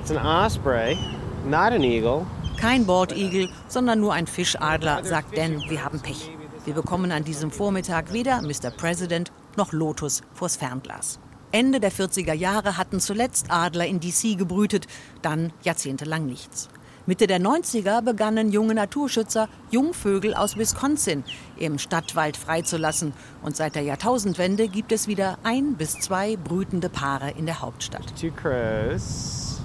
It's 0.00 0.10
an 0.10 0.16
osprey, 0.16 0.96
not 1.44 1.72
an 1.72 1.82
eagle. 1.82 2.24
Kein 2.60 2.84
Baldigel, 2.84 3.48
sondern 3.68 4.00
nur 4.00 4.12
ein 4.12 4.26
Fischadler, 4.26 5.02
sagt 5.02 5.38
Dan, 5.38 5.62
wir 5.70 5.82
haben 5.82 5.98
Pech. 6.00 6.30
Wir 6.66 6.74
bekommen 6.74 7.10
an 7.10 7.24
diesem 7.24 7.50
Vormittag 7.50 8.12
weder 8.12 8.42
Mr. 8.42 8.70
President 8.70 9.32
noch 9.56 9.72
Lotus 9.72 10.20
vors 10.34 10.56
Fernglas. 10.56 11.18
Ende 11.52 11.80
der 11.80 11.90
40er 11.90 12.34
Jahre 12.34 12.76
hatten 12.76 13.00
zuletzt 13.00 13.46
Adler 13.48 13.86
in 13.86 13.98
DC 13.98 14.36
gebrütet, 14.36 14.86
dann 15.22 15.54
jahrzehntelang 15.62 16.26
nichts. 16.26 16.68
Mitte 17.06 17.26
der 17.26 17.40
90er 17.40 18.02
begannen 18.02 18.52
junge 18.52 18.74
Naturschützer, 18.74 19.48
Jungvögel 19.70 20.34
aus 20.34 20.58
Wisconsin 20.58 21.24
im 21.56 21.78
Stadtwald 21.78 22.36
freizulassen. 22.36 23.14
Und 23.42 23.56
seit 23.56 23.74
der 23.74 23.84
Jahrtausendwende 23.84 24.68
gibt 24.68 24.92
es 24.92 25.08
wieder 25.08 25.38
ein 25.44 25.76
bis 25.76 25.98
zwei 25.98 26.36
brütende 26.36 26.90
Paare 26.90 27.30
in 27.30 27.46
der 27.46 27.62
Hauptstadt. 27.62 28.04
Two 28.20 28.30
crows, 28.30 28.32
three 28.36 28.36
crows, 28.36 28.36
four 28.36 28.88
crows. 28.92 29.60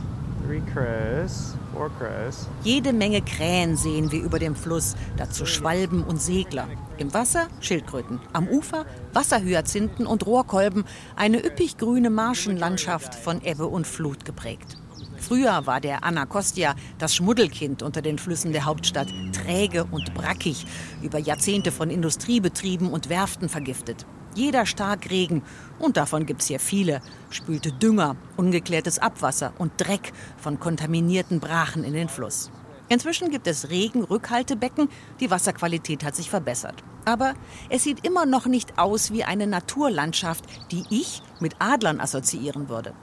Jede 2.64 2.94
Menge 2.94 3.22
Krähen 3.22 3.78
sehen 3.78 4.12
wir 4.12 4.22
über 4.22 4.40
dem 4.40 4.56
Fluss, 4.56 4.96
dazu 5.18 5.46
Schwalben 5.46 6.04
und 6.04 6.22
Segler. 6.22 6.68
Im 6.98 7.14
Wasser 7.14 7.48
Schildkröten, 7.62 8.20
am 8.32 8.48
Ufer 8.48 8.86
Wasserhyazinthen 9.14 10.06
und 10.06 10.26
Rohrkolben, 10.26 10.86
eine 11.16 11.44
üppig 11.44 11.78
grüne 11.78 12.10
Marschenlandschaft 12.10 13.16
von 13.16 13.44
Ebbe 13.44 13.68
und 13.68 13.88
Flut 13.88 14.24
geprägt. 14.24 14.78
Früher 15.18 15.66
war 15.66 15.82
der 15.82 16.04
Anacostia 16.04 16.76
das 17.00 17.16
Schmuddelkind 17.16 17.82
unter 17.82 18.02
den 18.02 18.20
Flüssen 18.20 18.52
der 18.52 18.66
Hauptstadt, 18.66 19.08
träge 19.34 19.86
und 19.86 20.14
brackig, 20.14 20.66
über 21.02 21.18
Jahrzehnte 21.18 21.72
von 21.72 21.90
Industriebetrieben 21.90 22.92
und 22.92 23.10
Werften 23.10 23.50
vergiftet. 23.50 24.06
Jeder 24.36 24.66
Starkregen, 24.66 25.44
und 25.80 25.96
davon 25.96 26.26
gibt's 26.26 26.48
hier 26.48 26.60
viele, 26.60 27.02
spülte 27.30 27.72
Dünger, 27.72 28.18
ungeklärtes 28.36 29.00
Abwasser 29.00 29.54
und 29.58 29.72
Dreck 29.78 30.12
von 30.38 30.60
kontaminierten 30.60 31.40
Brachen 31.40 31.86
in 31.86 31.94
den 31.94 32.10
Fluss. 32.10 32.52
Inzwischen 32.90 33.30
gibt 33.30 33.48
es 33.48 33.70
Regenrückhaltebecken, 33.70 34.90
die 35.22 35.32
Wasserqualität 35.32 36.04
hat 36.04 36.16
sich 36.16 36.30
verbessert. 36.30 36.84
Aber 37.06 37.34
es 37.70 37.84
sieht 37.84 38.06
immer 38.06 38.26
noch 38.26 38.46
nicht 38.46 38.78
aus 38.78 39.12
wie 39.12 39.24
eine 39.24 39.48
Naturlandschaft, 39.48 40.46
die 40.72 40.84
ich 40.90 41.24
mit 41.40 41.56
Adlern 41.60 42.02
assoziieren 42.02 42.68
würde. 42.68 42.94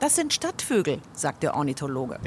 Das 0.00 0.16
sind 0.16 0.32
Stadtvögel, 0.32 0.98
sagt 1.14 1.42
der 1.42 1.54
Ornithologe. 1.54 2.18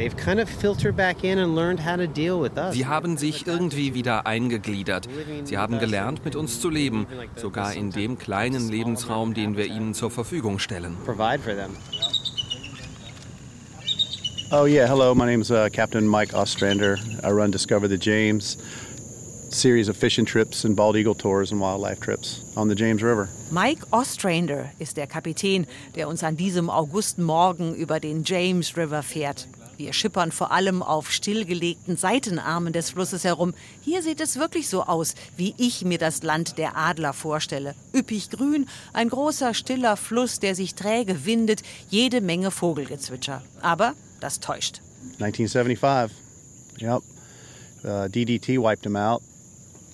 Sie 2.71 2.85
haben 2.85 3.17
sich 3.17 3.47
irgendwie 3.47 3.93
wieder 3.93 4.25
eingegliedert. 4.25 5.07
Sie 5.43 5.57
haben 5.57 5.79
gelernt, 5.79 6.25
mit 6.25 6.35
uns 6.35 6.59
zu 6.59 6.69
leben, 6.69 7.07
sogar 7.35 7.73
in 7.73 7.91
dem 7.91 8.17
kleinen 8.17 8.69
Lebensraum, 8.69 9.33
den 9.33 9.57
wir 9.57 9.65
ihnen 9.65 9.93
zur 9.93 10.11
Verfügung 10.11 10.59
stellen. 10.59 10.97
Oh 14.49 14.65
yeah, 14.65 14.87
hello. 14.87 15.13
My 15.13 15.25
name 15.25 15.41
is 15.41 15.51
uh, 15.51 15.67
Captain 15.69 16.07
Mike 16.07 16.33
Ostrander. 16.33 16.97
I 17.21 17.31
run 17.31 17.51
Discover 17.51 17.89
the 17.89 17.97
James, 17.97 18.57
series 19.53 19.89
of 19.89 19.97
fishing 19.97 20.25
trips 20.25 20.65
and 20.65 20.75
bald 20.75 20.95
eagle 20.95 21.15
tours 21.15 21.51
and 21.51 21.61
wildlife 21.61 21.99
trips 21.99 22.43
on 22.55 22.69
the 22.69 22.75
James 22.75 23.01
River. 23.01 23.29
Mike 23.51 23.83
Ostrander 23.91 24.71
ist 24.79 24.97
der 24.97 25.07
Kapitän, 25.07 25.65
der 25.95 26.07
uns 26.07 26.23
an 26.23 26.37
diesem 26.37 26.69
Augustmorgen 26.69 27.75
über 27.75 27.99
den 27.99 28.23
James 28.23 28.75
River 28.75 29.03
fährt. 29.03 29.47
Wir 29.77 29.93
schippern 29.93 30.31
vor 30.31 30.51
allem 30.51 30.81
auf 30.81 31.11
stillgelegten 31.11 31.97
Seitenarmen 31.97 32.73
des 32.73 32.89
Flusses 32.89 33.23
herum. 33.23 33.53
Hier 33.81 34.01
sieht 34.01 34.19
es 34.19 34.37
wirklich 34.37 34.69
so 34.69 34.83
aus, 34.83 35.13
wie 35.37 35.53
ich 35.57 35.85
mir 35.85 35.99
das 35.99 36.23
Land 36.23 36.57
der 36.57 36.75
Adler 36.75 37.13
vorstelle. 37.13 37.75
Üppig 37.93 38.31
grün, 38.31 38.67
ein 38.93 39.09
großer, 39.09 39.53
stiller 39.53 39.95
Fluss, 39.95 40.39
der 40.39 40.55
sich 40.55 40.73
träge 40.73 41.25
windet, 41.25 41.61
jede 41.89 42.21
Menge 42.21 42.49
Vogelgezwitscher. 42.49 43.43
Aber 43.61 43.93
das 44.19 44.39
täuscht. 44.39 44.81
1975. 45.19 46.17
Yep. 46.81 47.03
Uh, 47.83 48.07
DDT 48.07 48.57
wiped 48.57 48.81
them 48.81 48.95
out. 48.95 49.21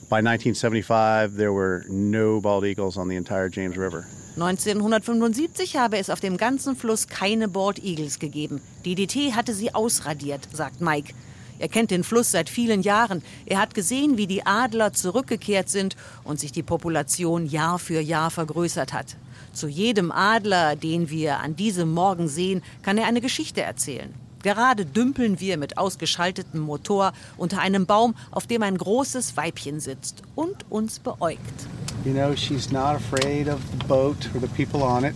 By 0.09 0.19
1975, 0.19 1.35
there 1.37 1.53
were 1.53 1.85
no 1.89 2.39
bald 2.39 2.65
eagles 2.65 2.97
on 2.97 3.09
the 3.09 3.15
entire 3.15 3.49
James 3.49 3.77
River. 3.77 4.05
1975 4.35 5.77
habe 5.77 5.97
es 5.97 6.09
auf 6.09 6.19
dem 6.19 6.37
ganzen 6.37 6.75
Fluss 6.75 7.07
keine 7.07 7.47
Bald 7.47 7.83
Eagles 7.83 8.17
gegeben. 8.17 8.61
DDT 8.83 9.35
hatte 9.35 9.53
sie 9.53 9.75
ausradiert, 9.75 10.47
sagt 10.51 10.81
Mike. 10.81 11.13
Er 11.59 11.67
kennt 11.67 11.91
den 11.91 12.03
Fluss 12.03 12.31
seit 12.31 12.49
vielen 12.49 12.81
Jahren. 12.81 13.21
Er 13.45 13.59
hat 13.59 13.75
gesehen, 13.75 14.17
wie 14.17 14.25
die 14.25 14.45
Adler 14.45 14.91
zurückgekehrt 14.91 15.69
sind 15.69 15.95
und 16.23 16.39
sich 16.39 16.51
die 16.51 16.63
Population 16.63 17.45
Jahr 17.45 17.77
für 17.77 18.01
Jahr 18.01 18.31
vergrößert 18.31 18.91
hat. 18.91 19.17
Zu 19.53 19.67
jedem 19.67 20.11
Adler, 20.11 20.75
den 20.75 21.11
wir 21.11 21.39
an 21.39 21.55
diesem 21.55 21.91
Morgen 21.91 22.27
sehen, 22.27 22.63
kann 22.81 22.97
er 22.97 23.05
eine 23.05 23.21
Geschichte 23.21 23.61
erzählen. 23.61 24.13
Gerade 24.43 24.85
dümpeln 24.85 25.39
wir 25.39 25.57
mit 25.57 25.77
ausgeschaltetem 25.77 26.59
Motor 26.59 27.13
unter 27.37 27.59
einem 27.59 27.85
Baum, 27.85 28.13
auf 28.29 28.45
dem 28.45 28.61
ein 28.61 28.77
großes 28.77 29.37
Weibchen 29.37 29.79
sitzt 29.79 30.21
und 30.35 30.69
uns 30.69 30.99
beäugt. 30.99 31.39
You 32.05 32.11
know, 32.11 32.35
she's 32.35 32.69
not 32.69 32.97
afraid 32.97 33.47
of 33.47 33.59
the 33.71 33.87
boat 33.87 34.29
or 34.35 34.41
the 34.41 34.47
people 34.47 34.83
on 34.83 35.05
it. 35.05 35.15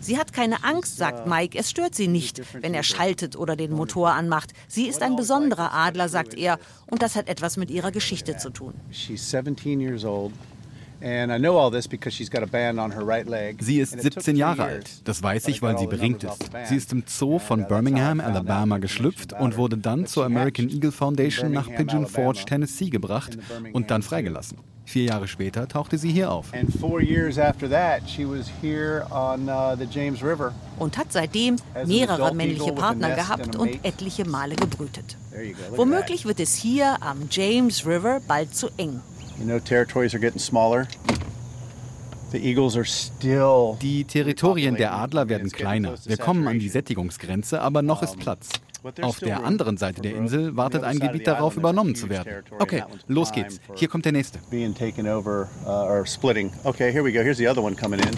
Sie 0.00 0.18
hat 0.18 0.32
keine 0.34 0.64
Angst, 0.64 0.96
sagt 0.98 1.26
Mike. 1.26 1.58
Es 1.58 1.70
stört 1.70 1.94
sie 1.94 2.08
nicht, 2.08 2.42
wenn 2.60 2.74
er 2.74 2.82
schaltet 2.82 3.36
oder 3.36 3.56
den 3.56 3.72
Motor 3.72 4.10
anmacht. 4.10 4.52
Sie 4.68 4.86
ist 4.86 5.02
ein 5.02 5.16
besonderer 5.16 5.72
Adler, 5.72 6.10
sagt 6.10 6.34
er. 6.34 6.58
Und 6.90 7.00
das 7.00 7.16
hat 7.16 7.28
etwas 7.28 7.56
mit 7.56 7.70
ihrer 7.70 7.90
Geschichte 7.90 8.36
zu 8.36 8.50
tun. 8.50 8.74
She's 8.90 9.30
17 9.30 9.80
years 9.80 10.04
old. 10.04 10.32
Sie 13.60 13.78
ist 13.78 14.00
17 14.00 14.36
Jahre 14.36 14.64
alt. 14.64 15.08
Das 15.08 15.22
weiß 15.22 15.48
ich, 15.48 15.62
weil 15.62 15.78
sie 15.78 15.86
beringt 15.86 16.24
ist. 16.24 16.50
Sie 16.64 16.76
ist 16.76 16.92
im 16.92 17.04
Zoo 17.06 17.38
von 17.38 17.66
Birmingham, 17.68 18.20
Alabama 18.20 18.78
geschlüpft 18.78 19.32
und 19.32 19.56
wurde 19.56 19.78
dann 19.78 20.06
zur 20.06 20.24
American 20.24 20.68
Eagle 20.68 20.92
Foundation 20.92 21.52
nach 21.52 21.68
Pigeon 21.68 22.06
Forge, 22.06 22.44
Tennessee 22.46 22.90
gebracht 22.90 23.38
und 23.72 23.90
dann 23.90 24.02
freigelassen. 24.02 24.58
Vier 24.88 25.04
Jahre 25.04 25.28
später 25.28 25.68
tauchte 25.68 25.98
sie 25.98 26.10
hier 26.10 26.32
auf. 26.32 26.50
Uh, 26.54 26.98
Und 30.78 30.96
hat 30.96 31.12
seitdem 31.12 31.56
mehrere 31.84 32.34
männliche 32.34 32.72
Partner 32.72 33.14
gehabt 33.14 33.54
und 33.54 33.84
etliche 33.84 34.24
Male 34.24 34.56
gebrütet. 34.56 35.18
Womöglich 35.76 36.24
wird 36.24 36.40
es 36.40 36.54
hier 36.54 37.02
am 37.02 37.28
James 37.30 37.84
River 37.84 38.20
bald 38.26 38.54
zu 38.54 38.70
eng. 38.78 39.02
You 39.38 39.46
know, 39.46 39.58
territories 39.58 40.14
are 40.14 40.20
getting 40.20 40.40
smaller. 40.40 40.88
The 42.30 42.38
eagles 42.38 42.76
are 42.76 42.84
still 42.84 43.78
Die 43.80 44.04
Territorien 44.04 44.76
der 44.76 44.92
Adler 44.92 45.28
werden 45.28 45.50
kleiner. 45.50 45.94
Wir 46.04 46.18
kommen 46.18 46.46
an 46.46 46.58
die 46.58 46.68
Sättigungsgrenze, 46.68 47.60
aber 47.60 47.80
noch 47.80 48.02
ist 48.02 48.18
Platz. 48.18 48.50
Auf 49.00 49.18
der 49.20 49.44
anderen 49.44 49.76
Seite 49.76 50.02
der 50.02 50.14
Insel 50.14 50.56
wartet 50.56 50.84
ein 50.84 50.98
Gebiet 50.98 51.26
darauf, 51.26 51.56
übernommen 51.56 51.94
zu 51.94 52.08
werden. 52.08 52.44
Okay, 52.58 52.84
los 53.06 53.32
geht's. 53.32 53.60
Hier 53.74 53.88
kommt 53.88 54.04
der 54.04 54.12
nächste. 54.12 54.38
being 54.50 54.74
taken 54.74 55.08
over 55.08 55.48
uh, 55.64 55.68
or 55.68 56.06
splitting. 56.06 56.52
Okay, 56.64 56.92
here 56.92 57.04
we 57.04 57.12
go. 57.12 57.20
Here's 57.20 57.38
the 57.38 57.48
other 57.48 57.62
one 57.62 57.74
coming 57.74 58.00
in. 58.00 58.16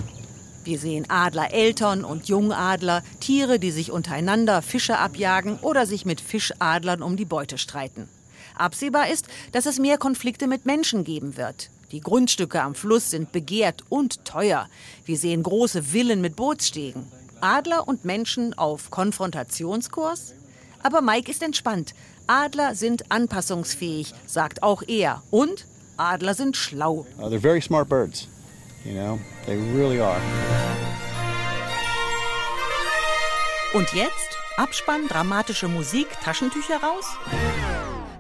Wir 0.65 0.79
sehen 0.79 1.07
Adlereltern 1.09 2.05
und 2.05 2.29
Jungadler, 2.29 3.03
Tiere, 3.21 3.59
die 3.59 3.71
sich 3.71 3.91
untereinander 3.91 4.61
Fische 4.61 4.99
abjagen 4.99 5.59
oder 5.63 5.87
sich 5.87 6.05
mit 6.05 6.21
Fischadlern 6.21 7.03
um 7.03 7.17
die 7.17 7.25
Beute 7.25 7.57
streiten. 7.57 8.09
Absehbar 8.61 9.09
ist, 9.09 9.27
dass 9.53 9.67
es 9.67 9.79
mehr 9.79 9.97
Konflikte 9.97 10.47
mit 10.47 10.67
Menschen 10.67 11.03
geben 11.03 11.37
wird. 11.37 11.71
Die 11.93 12.01
Grundstücke 12.01 12.63
am 12.63 12.75
Fluss 12.75 13.11
sind 13.11 13.33
begehrt 13.33 13.83
und 13.89 14.25
teuer. 14.25 14.69
Wir 15.07 15.17
sehen 15.17 15.43
große 15.43 15.83
Villen 15.83 16.21
mit 16.21 16.37
Bootsstegen. 16.37 17.07
Adler 17.41 17.89
und 17.89 18.05
Menschen 18.05 18.57
auf 18.57 18.91
Konfrontationskurs? 18.91 20.35
Aber 20.83 21.01
Mike 21.01 21.31
ist 21.31 21.43
entspannt. 21.43 21.95
Adler 22.27 22.75
sind 22.75 23.11
anpassungsfähig, 23.11 24.13
sagt 24.27 24.63
auch 24.63 24.83
er. 24.87 25.23
Und 25.31 25.67
Adler 25.97 26.35
sind 26.35 26.57
schlau. 26.57 27.07
Uh, 27.19 27.25
they're 27.25 27.41
very 27.41 27.61
smart 27.61 27.89
birds. 27.89 28.29
You 28.85 28.93
know, 28.93 29.19
they 29.47 29.57
really 29.57 30.01
are. 30.01 30.21
Und 33.73 33.93
jetzt? 33.95 34.37
Abspann, 34.57 35.09
dramatische 35.09 35.69
Musik, 35.69 36.09
Taschentücher 36.23 36.83
raus? 36.83 37.07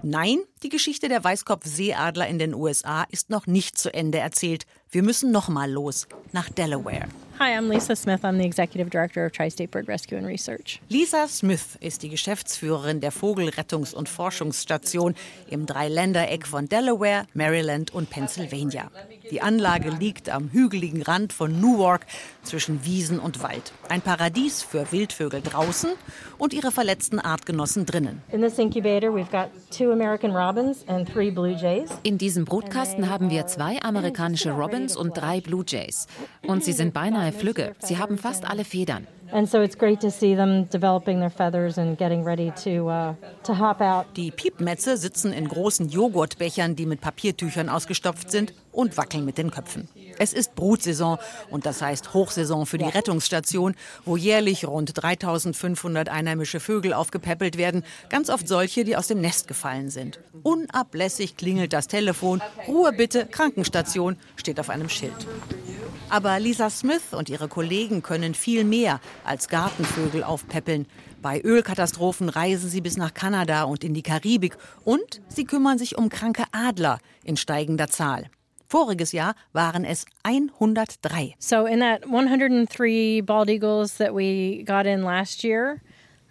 Nein, 0.02 0.38
die 0.62 0.70
Geschichte 0.70 1.08
der 1.08 1.22
Weißkopfseeadler 1.22 2.26
in 2.26 2.38
den 2.38 2.54
USA 2.54 3.04
ist 3.10 3.28
noch 3.28 3.46
nicht 3.46 3.76
zu 3.76 3.92
Ende 3.92 4.18
erzählt. 4.18 4.64
Wir 4.90 5.02
müssen 5.02 5.30
noch 5.30 5.48
mal 5.48 5.70
los 5.70 6.08
nach 6.32 6.48
Delaware. 6.48 7.06
Hi, 7.38 7.56
I'm 7.56 7.70
Lisa 7.70 7.94
Smith. 7.94 8.20
I'm 8.22 8.38
the 8.38 8.44
Executive 8.44 8.90
Director 8.90 9.24
of 9.26 9.32
Tri-State 9.32 9.70
Bird 9.70 9.88
Rescue 9.88 10.16
and 10.16 10.26
Research. 10.26 10.80
Lisa 10.88 11.28
Smith 11.28 11.78
ist 11.80 12.02
die 12.02 12.08
Geschäftsführerin 12.08 13.00
der 13.00 13.12
Vogelrettungs- 13.12 13.94
und 13.94 14.08
Forschungsstation 14.08 15.14
im 15.48 15.66
Dreiländereck 15.66 16.46
von 16.46 16.68
Delaware, 16.68 17.26
Maryland 17.34 17.92
und 17.94 18.10
Pennsylvania. 18.10 18.90
Die 19.30 19.42
Anlage 19.42 19.90
liegt 19.90 20.28
am 20.28 20.50
hügeligen 20.50 21.02
Rand 21.02 21.32
von 21.32 21.60
Newark 21.60 22.06
zwischen 22.42 22.84
Wiesen 22.84 23.20
und 23.20 23.42
Wald. 23.42 23.72
Ein 23.88 24.00
Paradies 24.00 24.62
für 24.62 24.90
Wildvögel 24.90 25.40
draußen 25.40 25.90
und 26.38 26.52
ihre 26.52 26.72
verletzten 26.72 27.20
Artgenossen 27.20 27.86
drinnen. 27.86 28.22
In 28.32 28.40
this 28.40 28.58
incubator, 28.58 29.10
we've 29.10 29.30
got 29.30 29.50
two 29.70 29.92
American 29.92 30.34
robins 30.34 30.84
and 30.88 31.08
three 31.08 31.30
blue 31.30 31.54
jays. 31.54 31.90
In 32.02 32.18
diesem 32.18 32.44
Brutkasten 32.44 33.08
haben 33.08 33.30
wir 33.30 33.46
zwei 33.46 33.80
amerikanische 33.82 34.50
Robins 34.50 34.96
und 34.96 35.16
drei 35.16 35.40
Blue 35.40 35.64
Jays. 35.66 36.06
Und 36.46 36.64
sie 36.64 36.72
sind 36.72 36.92
beinahe 36.92 37.32
flügge. 37.32 37.74
Sie 37.78 37.98
haben 37.98 38.18
fast 38.18 38.44
alle 38.44 38.64
Federn. 38.64 39.06
And 39.32 39.48
so 39.48 39.62
it's 39.62 39.78
great 39.78 40.00
to 40.00 40.10
see 40.10 40.34
them 40.34 40.68
developing 40.70 41.20
their 41.20 41.30
feathers 41.30 41.78
and 41.78 41.96
getting 41.96 42.24
ready 42.24 42.52
to, 42.64 42.88
uh, 42.88 43.14
to 43.44 43.56
hop 43.56 43.80
out. 43.80 44.06
Die 44.16 44.32
Piepmetze 44.32 44.96
sitzen 44.96 45.32
in 45.32 45.46
großen 45.46 45.88
Joghurtbechern, 45.88 46.74
die 46.74 46.84
mit 46.84 47.00
Papiertüchern 47.00 47.68
ausgestopft 47.68 48.32
sind 48.32 48.52
und 48.80 48.96
wackeln 48.96 49.26
mit 49.26 49.36
den 49.36 49.50
Köpfen. 49.50 49.88
Es 50.18 50.32
ist 50.32 50.54
Brutsaison 50.54 51.18
und 51.50 51.66
das 51.66 51.82
heißt 51.82 52.14
Hochsaison 52.14 52.64
für 52.64 52.78
die 52.78 52.86
Rettungsstation, 52.86 53.74
wo 54.06 54.16
jährlich 54.16 54.66
rund 54.66 54.92
3500 54.94 56.08
einheimische 56.08 56.60
Vögel 56.60 56.94
aufgepäppelt 56.94 57.58
werden, 57.58 57.84
ganz 58.08 58.30
oft 58.30 58.48
solche, 58.48 58.84
die 58.84 58.96
aus 58.96 59.06
dem 59.06 59.20
Nest 59.20 59.48
gefallen 59.48 59.90
sind. 59.90 60.18
Unablässig 60.42 61.36
klingelt 61.36 61.74
das 61.74 61.88
Telefon, 61.88 62.40
Ruhe 62.66 62.92
bitte, 62.94 63.26
Krankenstation, 63.26 64.16
steht 64.36 64.58
auf 64.58 64.70
einem 64.70 64.88
Schild. 64.88 65.26
Aber 66.08 66.40
Lisa 66.40 66.70
Smith 66.70 67.12
und 67.12 67.28
ihre 67.28 67.48
Kollegen 67.48 68.02
können 68.02 68.34
viel 68.34 68.64
mehr 68.64 69.00
als 69.24 69.48
Gartenvögel 69.48 70.24
aufpäppeln. 70.24 70.86
Bei 71.20 71.38
Ölkatastrophen 71.38 72.30
reisen 72.30 72.70
sie 72.70 72.80
bis 72.80 72.96
nach 72.96 73.12
Kanada 73.12 73.64
und 73.64 73.84
in 73.84 73.92
die 73.92 74.02
Karibik 74.02 74.56
und 74.84 75.20
sie 75.28 75.44
kümmern 75.44 75.76
sich 75.76 75.98
um 75.98 76.08
kranke 76.08 76.44
Adler 76.52 76.98
in 77.24 77.36
steigender 77.36 77.88
Zahl. 77.88 78.30
Voriges 78.70 79.10
Jahr 79.12 79.34
waren 79.52 79.84
es 79.84 80.06
103. 80.22 81.34
So 81.40 81.66
in 81.66 81.80
that 81.80 82.06
103 82.06 83.20
bald 83.22 83.50
eagles 83.50 83.96
that 83.96 84.14
we 84.14 84.62
got 84.64 84.86
in 84.86 85.02
last 85.02 85.42
year, 85.42 85.80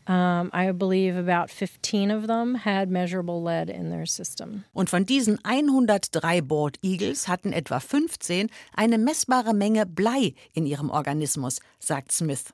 um, 0.08 0.50
I 0.54 0.72
believe 0.72 1.18
about 1.18 1.52
15 1.52 2.10
of 2.12 2.28
them 2.28 2.56
had 2.56 2.90
measurable 2.90 3.44
lead 3.44 3.70
in 3.70 3.90
their 3.92 4.06
system. 4.06 4.64
Und 4.74 4.90
von 4.90 5.06
diesen 5.06 5.38
103 5.44 6.42
Bald 6.42 6.80
Eagles 6.82 7.28
hatten 7.28 7.52
etwa 7.52 7.82
15 7.82 8.50
eine 8.74 8.98
messbare 8.98 9.54
Menge 9.54 9.86
Blei 9.86 10.34
in 10.54 10.66
ihrem 10.66 10.90
Organismus, 10.90 11.60
sagt 11.80 12.14
Smith. 12.14 12.54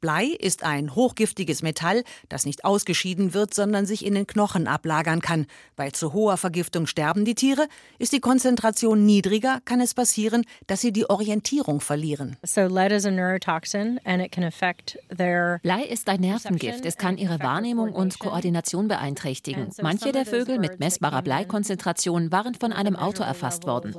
Blei 0.00 0.26
ist 0.26 0.62
ein 0.62 0.94
hochgiftiges 0.94 1.62
Metall, 1.62 2.04
das 2.28 2.46
nicht 2.46 2.64
ausgeschieden 2.64 3.34
wird, 3.34 3.54
sondern 3.54 3.86
sich 3.86 4.04
in 4.04 4.14
den 4.14 4.26
Knochen 4.26 4.66
ablagern 4.66 5.20
kann. 5.20 5.46
Bei 5.76 5.90
zu 5.90 6.12
hoher 6.12 6.36
Vergiftung 6.36 6.86
sterben 6.86 7.24
die 7.24 7.34
Tiere. 7.34 7.68
Ist 7.98 8.12
die 8.12 8.20
Konzentration 8.20 9.04
niedriger, 9.04 9.60
kann 9.64 9.80
es 9.80 9.94
passieren, 9.94 10.44
dass 10.66 10.80
sie 10.80 10.92
die 10.92 11.08
Orientierung 11.08 11.80
verlieren. 11.80 12.36
So 12.44 12.62
lead 12.62 12.92
is 12.92 13.06
a 13.06 13.10
neurotoxin 13.10 14.00
and 14.04 14.22
it 14.22 14.32
can 14.32 14.44
affect 14.44 14.98
their 15.16 15.60
Blei 15.62 15.82
ist 15.82 16.08
ein 16.08 16.20
Nervengift. 16.20 16.84
Es 16.84 16.96
kann 16.96 17.18
ihre 17.18 17.40
Wahrnehmung 17.40 17.92
und 17.92 18.18
Koordination 18.18 18.88
beeinträchtigen. 18.88 19.68
Manche 19.80 20.12
der 20.12 20.26
Vögel 20.26 20.58
mit 20.58 20.80
messbarer 20.80 21.22
Bleikonzentration 21.22 22.32
waren 22.32 22.54
von 22.54 22.72
einem 22.72 22.96
Auto 22.96 23.22
erfasst 23.22 23.66
worden. 23.66 23.94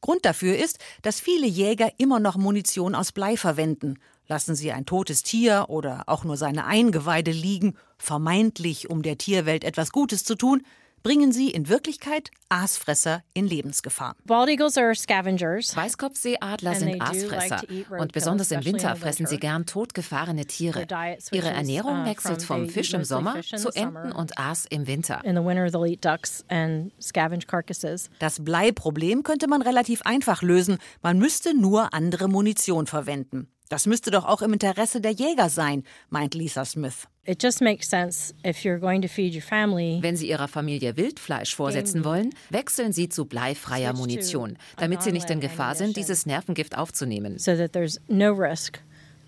Grund 0.00 0.24
dafür 0.24 0.56
ist, 0.56 0.78
dass 1.02 1.20
viele 1.20 1.46
Jäger 1.46 1.90
immer 1.98 2.20
noch 2.20 2.36
Munition 2.36 2.94
aus 2.94 3.12
Blei 3.12 3.36
verwenden. 3.36 3.85
Lassen 4.28 4.54
sie 4.54 4.72
ein 4.72 4.86
totes 4.86 5.22
Tier 5.22 5.66
oder 5.68 6.04
auch 6.06 6.24
nur 6.24 6.36
seine 6.36 6.66
Eingeweide 6.66 7.30
liegen, 7.30 7.76
vermeintlich 7.98 8.90
um 8.90 9.02
der 9.02 9.18
Tierwelt 9.18 9.64
etwas 9.64 9.92
Gutes 9.92 10.24
zu 10.24 10.34
tun, 10.34 10.62
bringen 11.06 11.30
sie 11.30 11.50
in 11.50 11.68
Wirklichkeit 11.68 12.32
Aasfresser 12.48 13.22
in 13.32 13.46
Lebensgefahr. 13.46 14.16
Bald 14.24 14.48
eagles 14.48 14.76
are 14.76 14.92
scavengers. 14.92 15.76
Weißkopfseeadler 15.76 16.74
sind 16.74 17.00
Aasfresser 17.00 17.62
und 17.96 18.10
besonders 18.10 18.50
im 18.50 18.64
Winter 18.64 18.96
fressen 18.96 19.26
sie 19.26 19.38
gern 19.38 19.66
totgefahrene 19.66 20.46
Tiere. 20.46 20.84
Ihre 21.30 21.50
Ernährung 21.50 22.02
uh, 22.02 22.06
wechselt 22.06 22.42
vom 22.42 22.68
Fisch 22.68 22.92
im 22.92 23.04
Sommer 23.04 23.40
zu 23.40 23.68
Enten 23.68 24.10
und 24.10 24.36
Aas 24.36 24.66
im 24.68 24.88
Winter. 24.88 25.24
In 25.24 25.36
the 25.36 25.44
winter, 25.44 25.66
they'll 25.66 25.88
eat 25.88 26.04
ducks 26.04 26.44
and 26.48 26.92
scavenge 27.00 27.46
carcasses. 27.46 28.10
Das 28.18 28.42
Bleiproblem 28.44 29.22
könnte 29.22 29.46
man 29.46 29.62
relativ 29.62 30.02
einfach 30.02 30.42
lösen. 30.42 30.78
Man 31.02 31.18
müsste 31.18 31.56
nur 31.56 31.94
andere 31.94 32.26
Munition 32.26 32.88
verwenden. 32.88 33.46
Das 33.68 33.86
müsste 33.86 34.10
doch 34.10 34.24
auch 34.24 34.42
im 34.42 34.52
Interesse 34.52 35.00
der 35.00 35.10
Jäger 35.12 35.48
sein, 35.48 35.82
meint 36.08 36.34
Lisa 36.34 36.64
Smith. 36.64 37.08
It 37.24 37.42
just 37.42 37.60
makes 37.60 37.88
sense 37.90 38.32
if 38.46 38.58
you're 38.64 38.78
going 38.78 39.02
to 39.02 39.08
feed 39.08 39.34
your 39.34 39.42
family. 39.42 39.98
Wenn 40.00 40.16
Sie 40.16 40.28
Ihrer 40.28 40.46
Familie 40.46 40.96
Wildfleisch 40.96 41.56
vorsetzen 41.56 42.04
wollen, 42.04 42.30
wechseln 42.50 42.92
Sie 42.92 43.08
zu 43.08 43.24
bleifreier 43.24 43.92
Munition, 43.94 44.56
damit 44.76 45.02
Sie 45.02 45.10
nicht 45.10 45.28
in 45.30 45.40
Gefahr 45.40 45.74
sind, 45.74 45.96
dieses 45.96 46.26
Nervengift 46.26 46.78
aufzunehmen. 46.78 47.38
so 47.38 47.56
that 47.56 47.72
there's 47.72 48.00
no 48.06 48.32
risk 48.32 48.80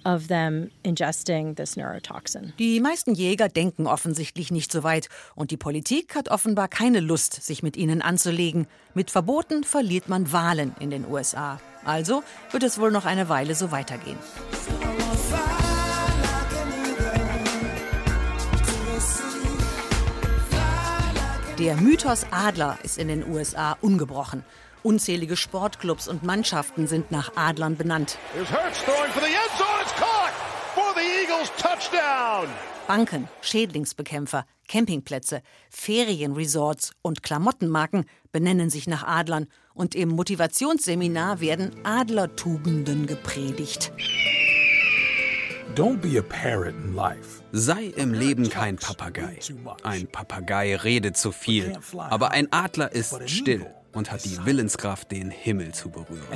of 0.08 0.28
them 0.28 0.70
ingesting 0.82 1.54
this 1.56 1.76
neurotoxin. 1.76 2.52
Die 2.58 2.80
meisten 2.80 3.14
Jäger 3.14 3.48
denken 3.48 3.86
offensichtlich 3.86 4.50
nicht 4.50 4.72
so 4.72 4.82
weit 4.82 5.08
und 5.34 5.50
die 5.50 5.56
Politik 5.56 6.14
hat 6.14 6.30
offenbar 6.30 6.68
keine 6.68 7.00
Lust, 7.00 7.42
sich 7.42 7.62
mit 7.62 7.76
ihnen 7.76 8.00
anzulegen. 8.00 8.66
Mit 8.94 9.10
Verboten 9.10 9.64
verliert 9.64 10.08
man 10.08 10.32
Wahlen 10.32 10.74
in 10.80 10.90
den 10.90 11.06
USA. 11.06 11.60
Also 11.84 12.22
wird 12.50 12.62
es 12.62 12.78
wohl 12.78 12.90
noch 12.90 13.04
eine 13.04 13.28
Weile 13.28 13.54
so 13.54 13.70
weitergehen. 13.70 14.18
Der 21.58 21.76
Mythos 21.76 22.24
Adler 22.30 22.78
ist 22.84 22.98
in 22.98 23.08
den 23.08 23.28
USA 23.28 23.76
ungebrochen. 23.80 24.44
Unzählige 24.82 25.36
Sportclubs 25.36 26.08
und 26.08 26.22
Mannschaften 26.22 26.86
sind 26.86 27.10
nach 27.10 27.32
Adlern 27.36 27.76
benannt. 27.76 28.18
Banken, 32.86 33.28
Schädlingsbekämpfer, 33.42 34.46
Campingplätze, 34.66 35.42
Ferienresorts 35.70 36.92
und 37.02 37.22
Klamottenmarken 37.22 38.06
benennen 38.32 38.70
sich 38.70 38.86
nach 38.86 39.04
Adlern. 39.04 39.46
Und 39.74 39.94
im 39.94 40.08
Motivationsseminar 40.08 41.40
werden 41.40 41.72
Adlertugenden 41.84 43.06
gepredigt. 43.06 43.92
Sei 47.52 47.84
im 47.84 48.14
Leben 48.14 48.48
kein 48.48 48.76
Papagei. 48.76 49.38
Ein 49.82 50.08
Papagei 50.10 50.76
redet 50.76 51.16
zu 51.16 51.30
viel, 51.30 51.78
aber 51.96 52.30
ein 52.32 52.52
Adler 52.52 52.90
ist 52.90 53.28
still 53.28 53.66
und 53.92 54.10
hat 54.10 54.24
die 54.24 54.44
Willenskraft, 54.44 55.10
den 55.10 55.30
Himmel 55.30 55.74
zu 55.74 55.90
berühren. 55.90 56.26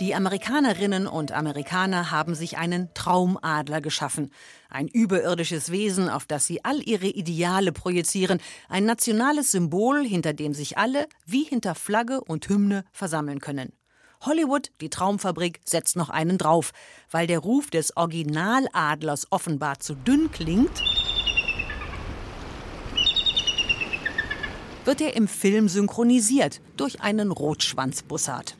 Die 0.00 0.14
Amerikanerinnen 0.14 1.08
und 1.08 1.32
Amerikaner 1.32 2.12
haben 2.12 2.36
sich 2.36 2.56
einen 2.56 2.94
Traumadler 2.94 3.80
geschaffen. 3.80 4.30
Ein 4.70 4.86
überirdisches 4.86 5.72
Wesen, 5.72 6.08
auf 6.08 6.24
das 6.24 6.46
sie 6.46 6.64
all 6.64 6.80
ihre 6.88 7.08
Ideale 7.08 7.72
projizieren. 7.72 8.38
Ein 8.68 8.84
nationales 8.84 9.50
Symbol, 9.50 10.06
hinter 10.06 10.34
dem 10.34 10.54
sich 10.54 10.78
alle, 10.78 11.08
wie 11.26 11.42
hinter 11.42 11.74
Flagge 11.74 12.20
und 12.20 12.48
Hymne, 12.48 12.84
versammeln 12.92 13.40
können. 13.40 13.72
Hollywood, 14.20 14.70
die 14.80 14.88
Traumfabrik, 14.88 15.60
setzt 15.64 15.96
noch 15.96 16.10
einen 16.10 16.38
drauf. 16.38 16.70
Weil 17.10 17.26
der 17.26 17.40
Ruf 17.40 17.68
des 17.70 17.96
Originaladlers 17.96 19.26
offenbar 19.30 19.80
zu 19.80 19.94
dünn 19.96 20.30
klingt, 20.30 20.82
wird 24.88 25.02
er 25.02 25.14
im 25.16 25.28
Film 25.28 25.68
synchronisiert 25.68 26.62
durch 26.78 27.02
einen 27.02 27.30
Rotschwanzbussard. 27.30 28.56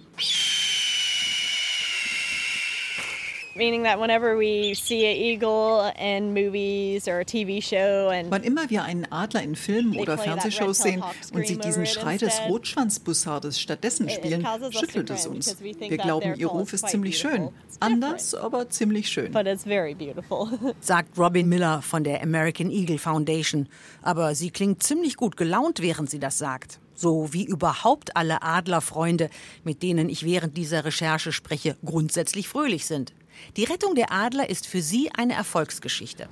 Meaning 3.59 3.85
that 3.85 3.99
whenever 3.99 4.39
we 4.39 4.75
see 4.75 5.05
an 5.07 5.17
eagle 5.17 5.93
in 5.99 6.33
movies 6.33 7.09
or 7.09 7.21
a 7.21 7.25
TV 7.25 7.61
show 7.63 8.09
and 8.11 8.31
Wann 8.31 8.45
immer 8.45 8.71
wir 8.71 8.85
einen 8.85 9.11
Adler 9.11 9.43
in 9.43 9.57
Filmen 9.57 9.99
oder 9.99 10.17
Fernsehshows 10.17 10.79
sehen 10.79 11.03
und 11.33 11.47
sie 11.47 11.59
diesen 11.59 11.87
Schrei 11.87 12.17
des 12.17 12.41
Rotschwanzbussardes 12.49 13.61
stattdessen 13.61 14.09
spielen, 14.09 14.47
schüttelt 14.71 15.11
es 15.11 15.27
uns. 15.27 15.61
Wir 15.61 15.99
glauben, 15.99 16.35
ihr 16.37 16.47
Ruf 16.47 16.73
ist 16.73 16.89
ziemlich 16.89 17.19
schön. 17.19 17.49
Anders, 17.81 18.35
aber 18.35 18.71
ziemlich 18.71 19.09
schön. 19.09 19.33
Sagt 20.81 21.19
Robin 21.19 21.49
Miller 21.49 21.83
von 21.83 22.05
der 22.05 22.23
American 22.23 22.71
Eagle 22.71 22.99
Foundation. 22.99 23.69
Aber 24.03 24.35
sie 24.35 24.51
klingt 24.51 24.83
ziemlich 24.83 25.17
gut 25.17 25.37
gelaunt, 25.37 25.81
während 25.81 26.11
sie 26.11 26.19
das 26.19 26.39
sagt 26.39 26.79
so 26.99 27.33
wie 27.33 27.45
überhaupt 27.45 28.17
alle 28.17 28.43
Adlerfreunde, 28.43 29.31
mit 29.63 29.83
denen 29.83 30.09
ich 30.09 30.25
während 30.25 30.57
dieser 30.57 30.85
Recherche 30.85 31.33
spreche, 31.33 31.77
grundsätzlich 31.85 32.49
fröhlich 32.49 32.87
sind. 32.87 33.13
Die 33.57 33.65
Rettung 33.65 33.95
der 33.95 34.13
Adler 34.13 34.49
ist 34.49 34.67
für 34.67 34.83
sie 34.83 35.11
eine 35.17 35.35
Erfolgsgeschichte. 35.35 36.29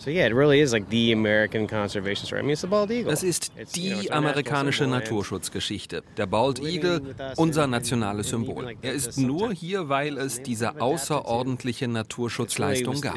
Es 3.09 3.23
ist 3.23 3.53
die 3.75 4.11
amerikanische 4.13 4.87
Naturschutzgeschichte. 4.87 6.03
Der 6.17 6.27
Bald 6.27 6.61
Eagle, 6.61 7.15
unser 7.37 7.67
nationales 7.67 8.29
Symbol. 8.29 8.77
Er 8.83 8.93
ist 8.93 9.19
nur 9.19 9.53
hier, 9.53 9.89
weil 9.89 10.19
es 10.19 10.43
diese 10.43 10.81
außerordentliche 10.81 11.89
Naturschutzleistung 11.89 13.01
gab. 13.01 13.17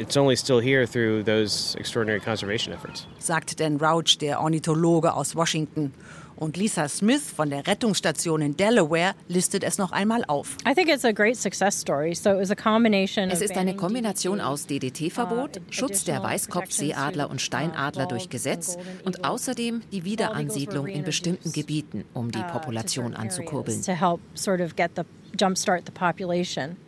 Sagt 3.19 3.59
Dan 3.59 3.77
Rauch, 3.77 4.03
der 4.19 4.41
Ornithologe 4.41 5.13
aus 5.13 5.35
Washington. 5.35 5.93
Und 6.39 6.55
Lisa 6.55 6.87
Smith 6.87 7.33
von 7.35 7.49
der 7.49 7.67
Rettungsstation 7.67 8.41
in 8.41 8.55
Delaware 8.55 9.13
listet 9.27 9.65
es 9.65 9.77
noch 9.77 9.91
einmal 9.91 10.23
auf. 10.25 10.55
Es 13.29 13.41
ist 13.41 13.57
eine 13.57 13.75
Kombination 13.75 14.39
aus 14.39 14.65
DDT-Verbot, 14.65 15.57
uh, 15.57 15.61
Schutz 15.69 16.05
der 16.05 16.23
Weißkopfseeadler 16.23 17.29
und 17.29 17.41
Steinadler 17.41 18.05
durch 18.05 18.29
Gesetz 18.29 18.77
und 19.03 19.25
außerdem 19.25 19.81
die 19.91 20.05
Wiederansiedlung 20.05 20.87
in 20.87 21.03
bestimmten 21.03 21.51
Gebieten, 21.51 22.05
um 22.13 22.31
die 22.31 22.41
Population 22.43 23.15
anzukurbeln. 23.15 23.83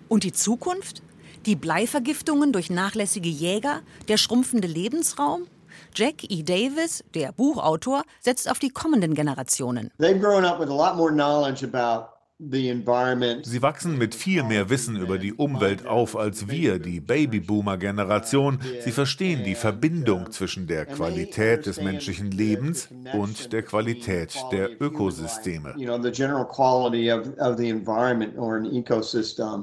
Und 0.08 0.24
die 0.24 0.32
Zukunft? 0.32 1.04
Die 1.46 1.58
Bleivergiftungen 1.58 2.54
durch 2.54 2.70
nachlässige 2.70 3.28
Jäger? 3.28 3.82
Der 4.08 4.16
schrumpfende 4.16 4.70
Lebensraum? 4.70 5.48
Jack 5.96 6.24
E. 6.30 6.44
Davis, 6.44 7.04
der 7.14 7.32
Buchautor, 7.32 8.04
setzt 8.22 8.50
auf 8.50 8.60
die 8.60 8.70
kommenden 8.70 9.14
Generationen. 9.14 9.92
They've 10.00 10.20
grown 10.20 10.46
up 10.46 10.60
with 10.60 10.70
a 10.70 10.74
lot 10.74 10.96
more 10.96 11.12
knowledge 11.12 11.66
about 11.66 12.08
Sie 12.44 13.62
wachsen 13.62 14.00
mit 14.00 14.16
viel 14.16 14.42
mehr 14.42 14.72
Wissen 14.72 14.96
über 14.96 15.20
die 15.20 15.32
Umwelt 15.32 15.86
auf 15.86 16.18
als 16.18 16.50
wir, 16.50 16.80
die 16.80 17.00
Babyboomer-Generation. 17.00 18.60
Sie 18.84 18.92
verstehen 18.92 19.44
die 19.44 19.54
Verbindung 19.54 20.32
zwischen 20.32 20.66
der 20.66 20.88
Qualität 20.88 21.68
des 21.68 21.80
menschlichen 21.80 22.32
Lebens 22.32 22.90
und 23.14 23.54
der 23.54 23.62
Qualität 23.62 24.34
der 24.52 24.82
Ökosysteme. 24.82 25.76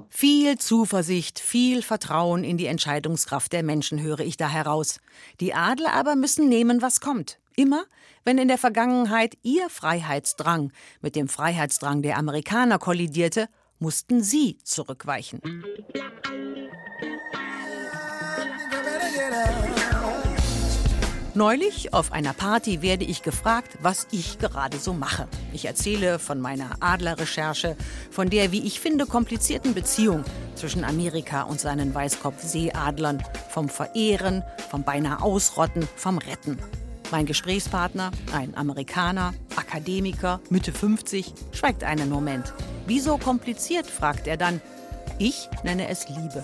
Viel 0.09 0.59
Zuversicht, 0.59 1.41
viel 1.41 1.83
Vertrauen 1.83 2.45
in 2.45 2.59
die 2.59 2.67
Entscheidungskraft 2.67 3.53
der 3.53 3.65
Menschen 3.65 4.01
höre 4.01 4.21
ich 4.21 4.37
da 4.37 4.49
heraus. 4.49 5.01
Die 5.41 5.53
Adler 5.53 5.95
aber 5.95 6.15
müssen 6.15 6.49
nehmen, 6.49 6.81
was 6.81 7.01
kommt. 7.01 7.39
Immer, 7.57 7.87
wenn 8.29 8.37
in 8.37 8.49
der 8.49 8.59
Vergangenheit 8.59 9.39
ihr 9.43 9.71
Freiheitsdrang 9.71 10.71
mit 11.01 11.17
dem 11.17 11.29
Freiheitsdrang 11.29 12.03
der 12.03 12.19
Amerikaner 12.19 12.79
kollidierte, 12.79 13.49
mussten 13.79 14.23
sie 14.23 14.59
zurückweichen. 14.65 15.41
Neulich 21.33 21.95
auf 21.95 22.13
einer 22.13 22.35
Party 22.35 22.83
werde 22.83 23.07
ich 23.07 23.23
gefragt, 23.23 23.79
was 23.81 24.07
ich 24.11 24.39
gerade 24.39 24.77
so 24.77 24.93
mache. 24.93 25.27
Ich 25.55 25.65
erzähle 25.65 26.19
von 26.19 26.39
meiner 26.39 26.77
Adlerrecherche, 26.81 27.79
von 28.11 28.29
der, 28.29 28.53
wie 28.53 28.67
ich 28.67 28.79
finde, 28.79 29.07
komplizierten 29.07 29.73
Beziehung 29.73 30.23
zwischen 30.55 30.85
Amerika 30.85 31.45
und 31.45 31.61
seinen 31.61 31.95
Weißkopfseeadlern, 31.95 33.23
vom 33.49 33.71
Verehren, 33.71 34.43
vom 34.71 34.83
beinahe 34.83 35.23
Ausrotten, 35.23 35.89
vom 35.97 36.19
Retten. 36.19 36.59
Mein 37.11 37.27
Gesprächspartner, 37.27 38.11
ein 38.33 38.57
Amerikaner, 38.57 39.35
Akademiker, 39.57 40.41
Mitte 40.51 40.73
50, 40.73 41.33
schweigt 41.53 41.85
einen 41.85 42.11
Moment. 42.11 42.53
Wieso 42.87 43.17
kompliziert, 43.17 43.87
fragt 43.87 44.27
er 44.27 44.37
dann. 44.37 44.61
Ich 45.19 45.49
nenne 45.65 45.89
es 45.89 46.09
Liebe. 46.09 46.43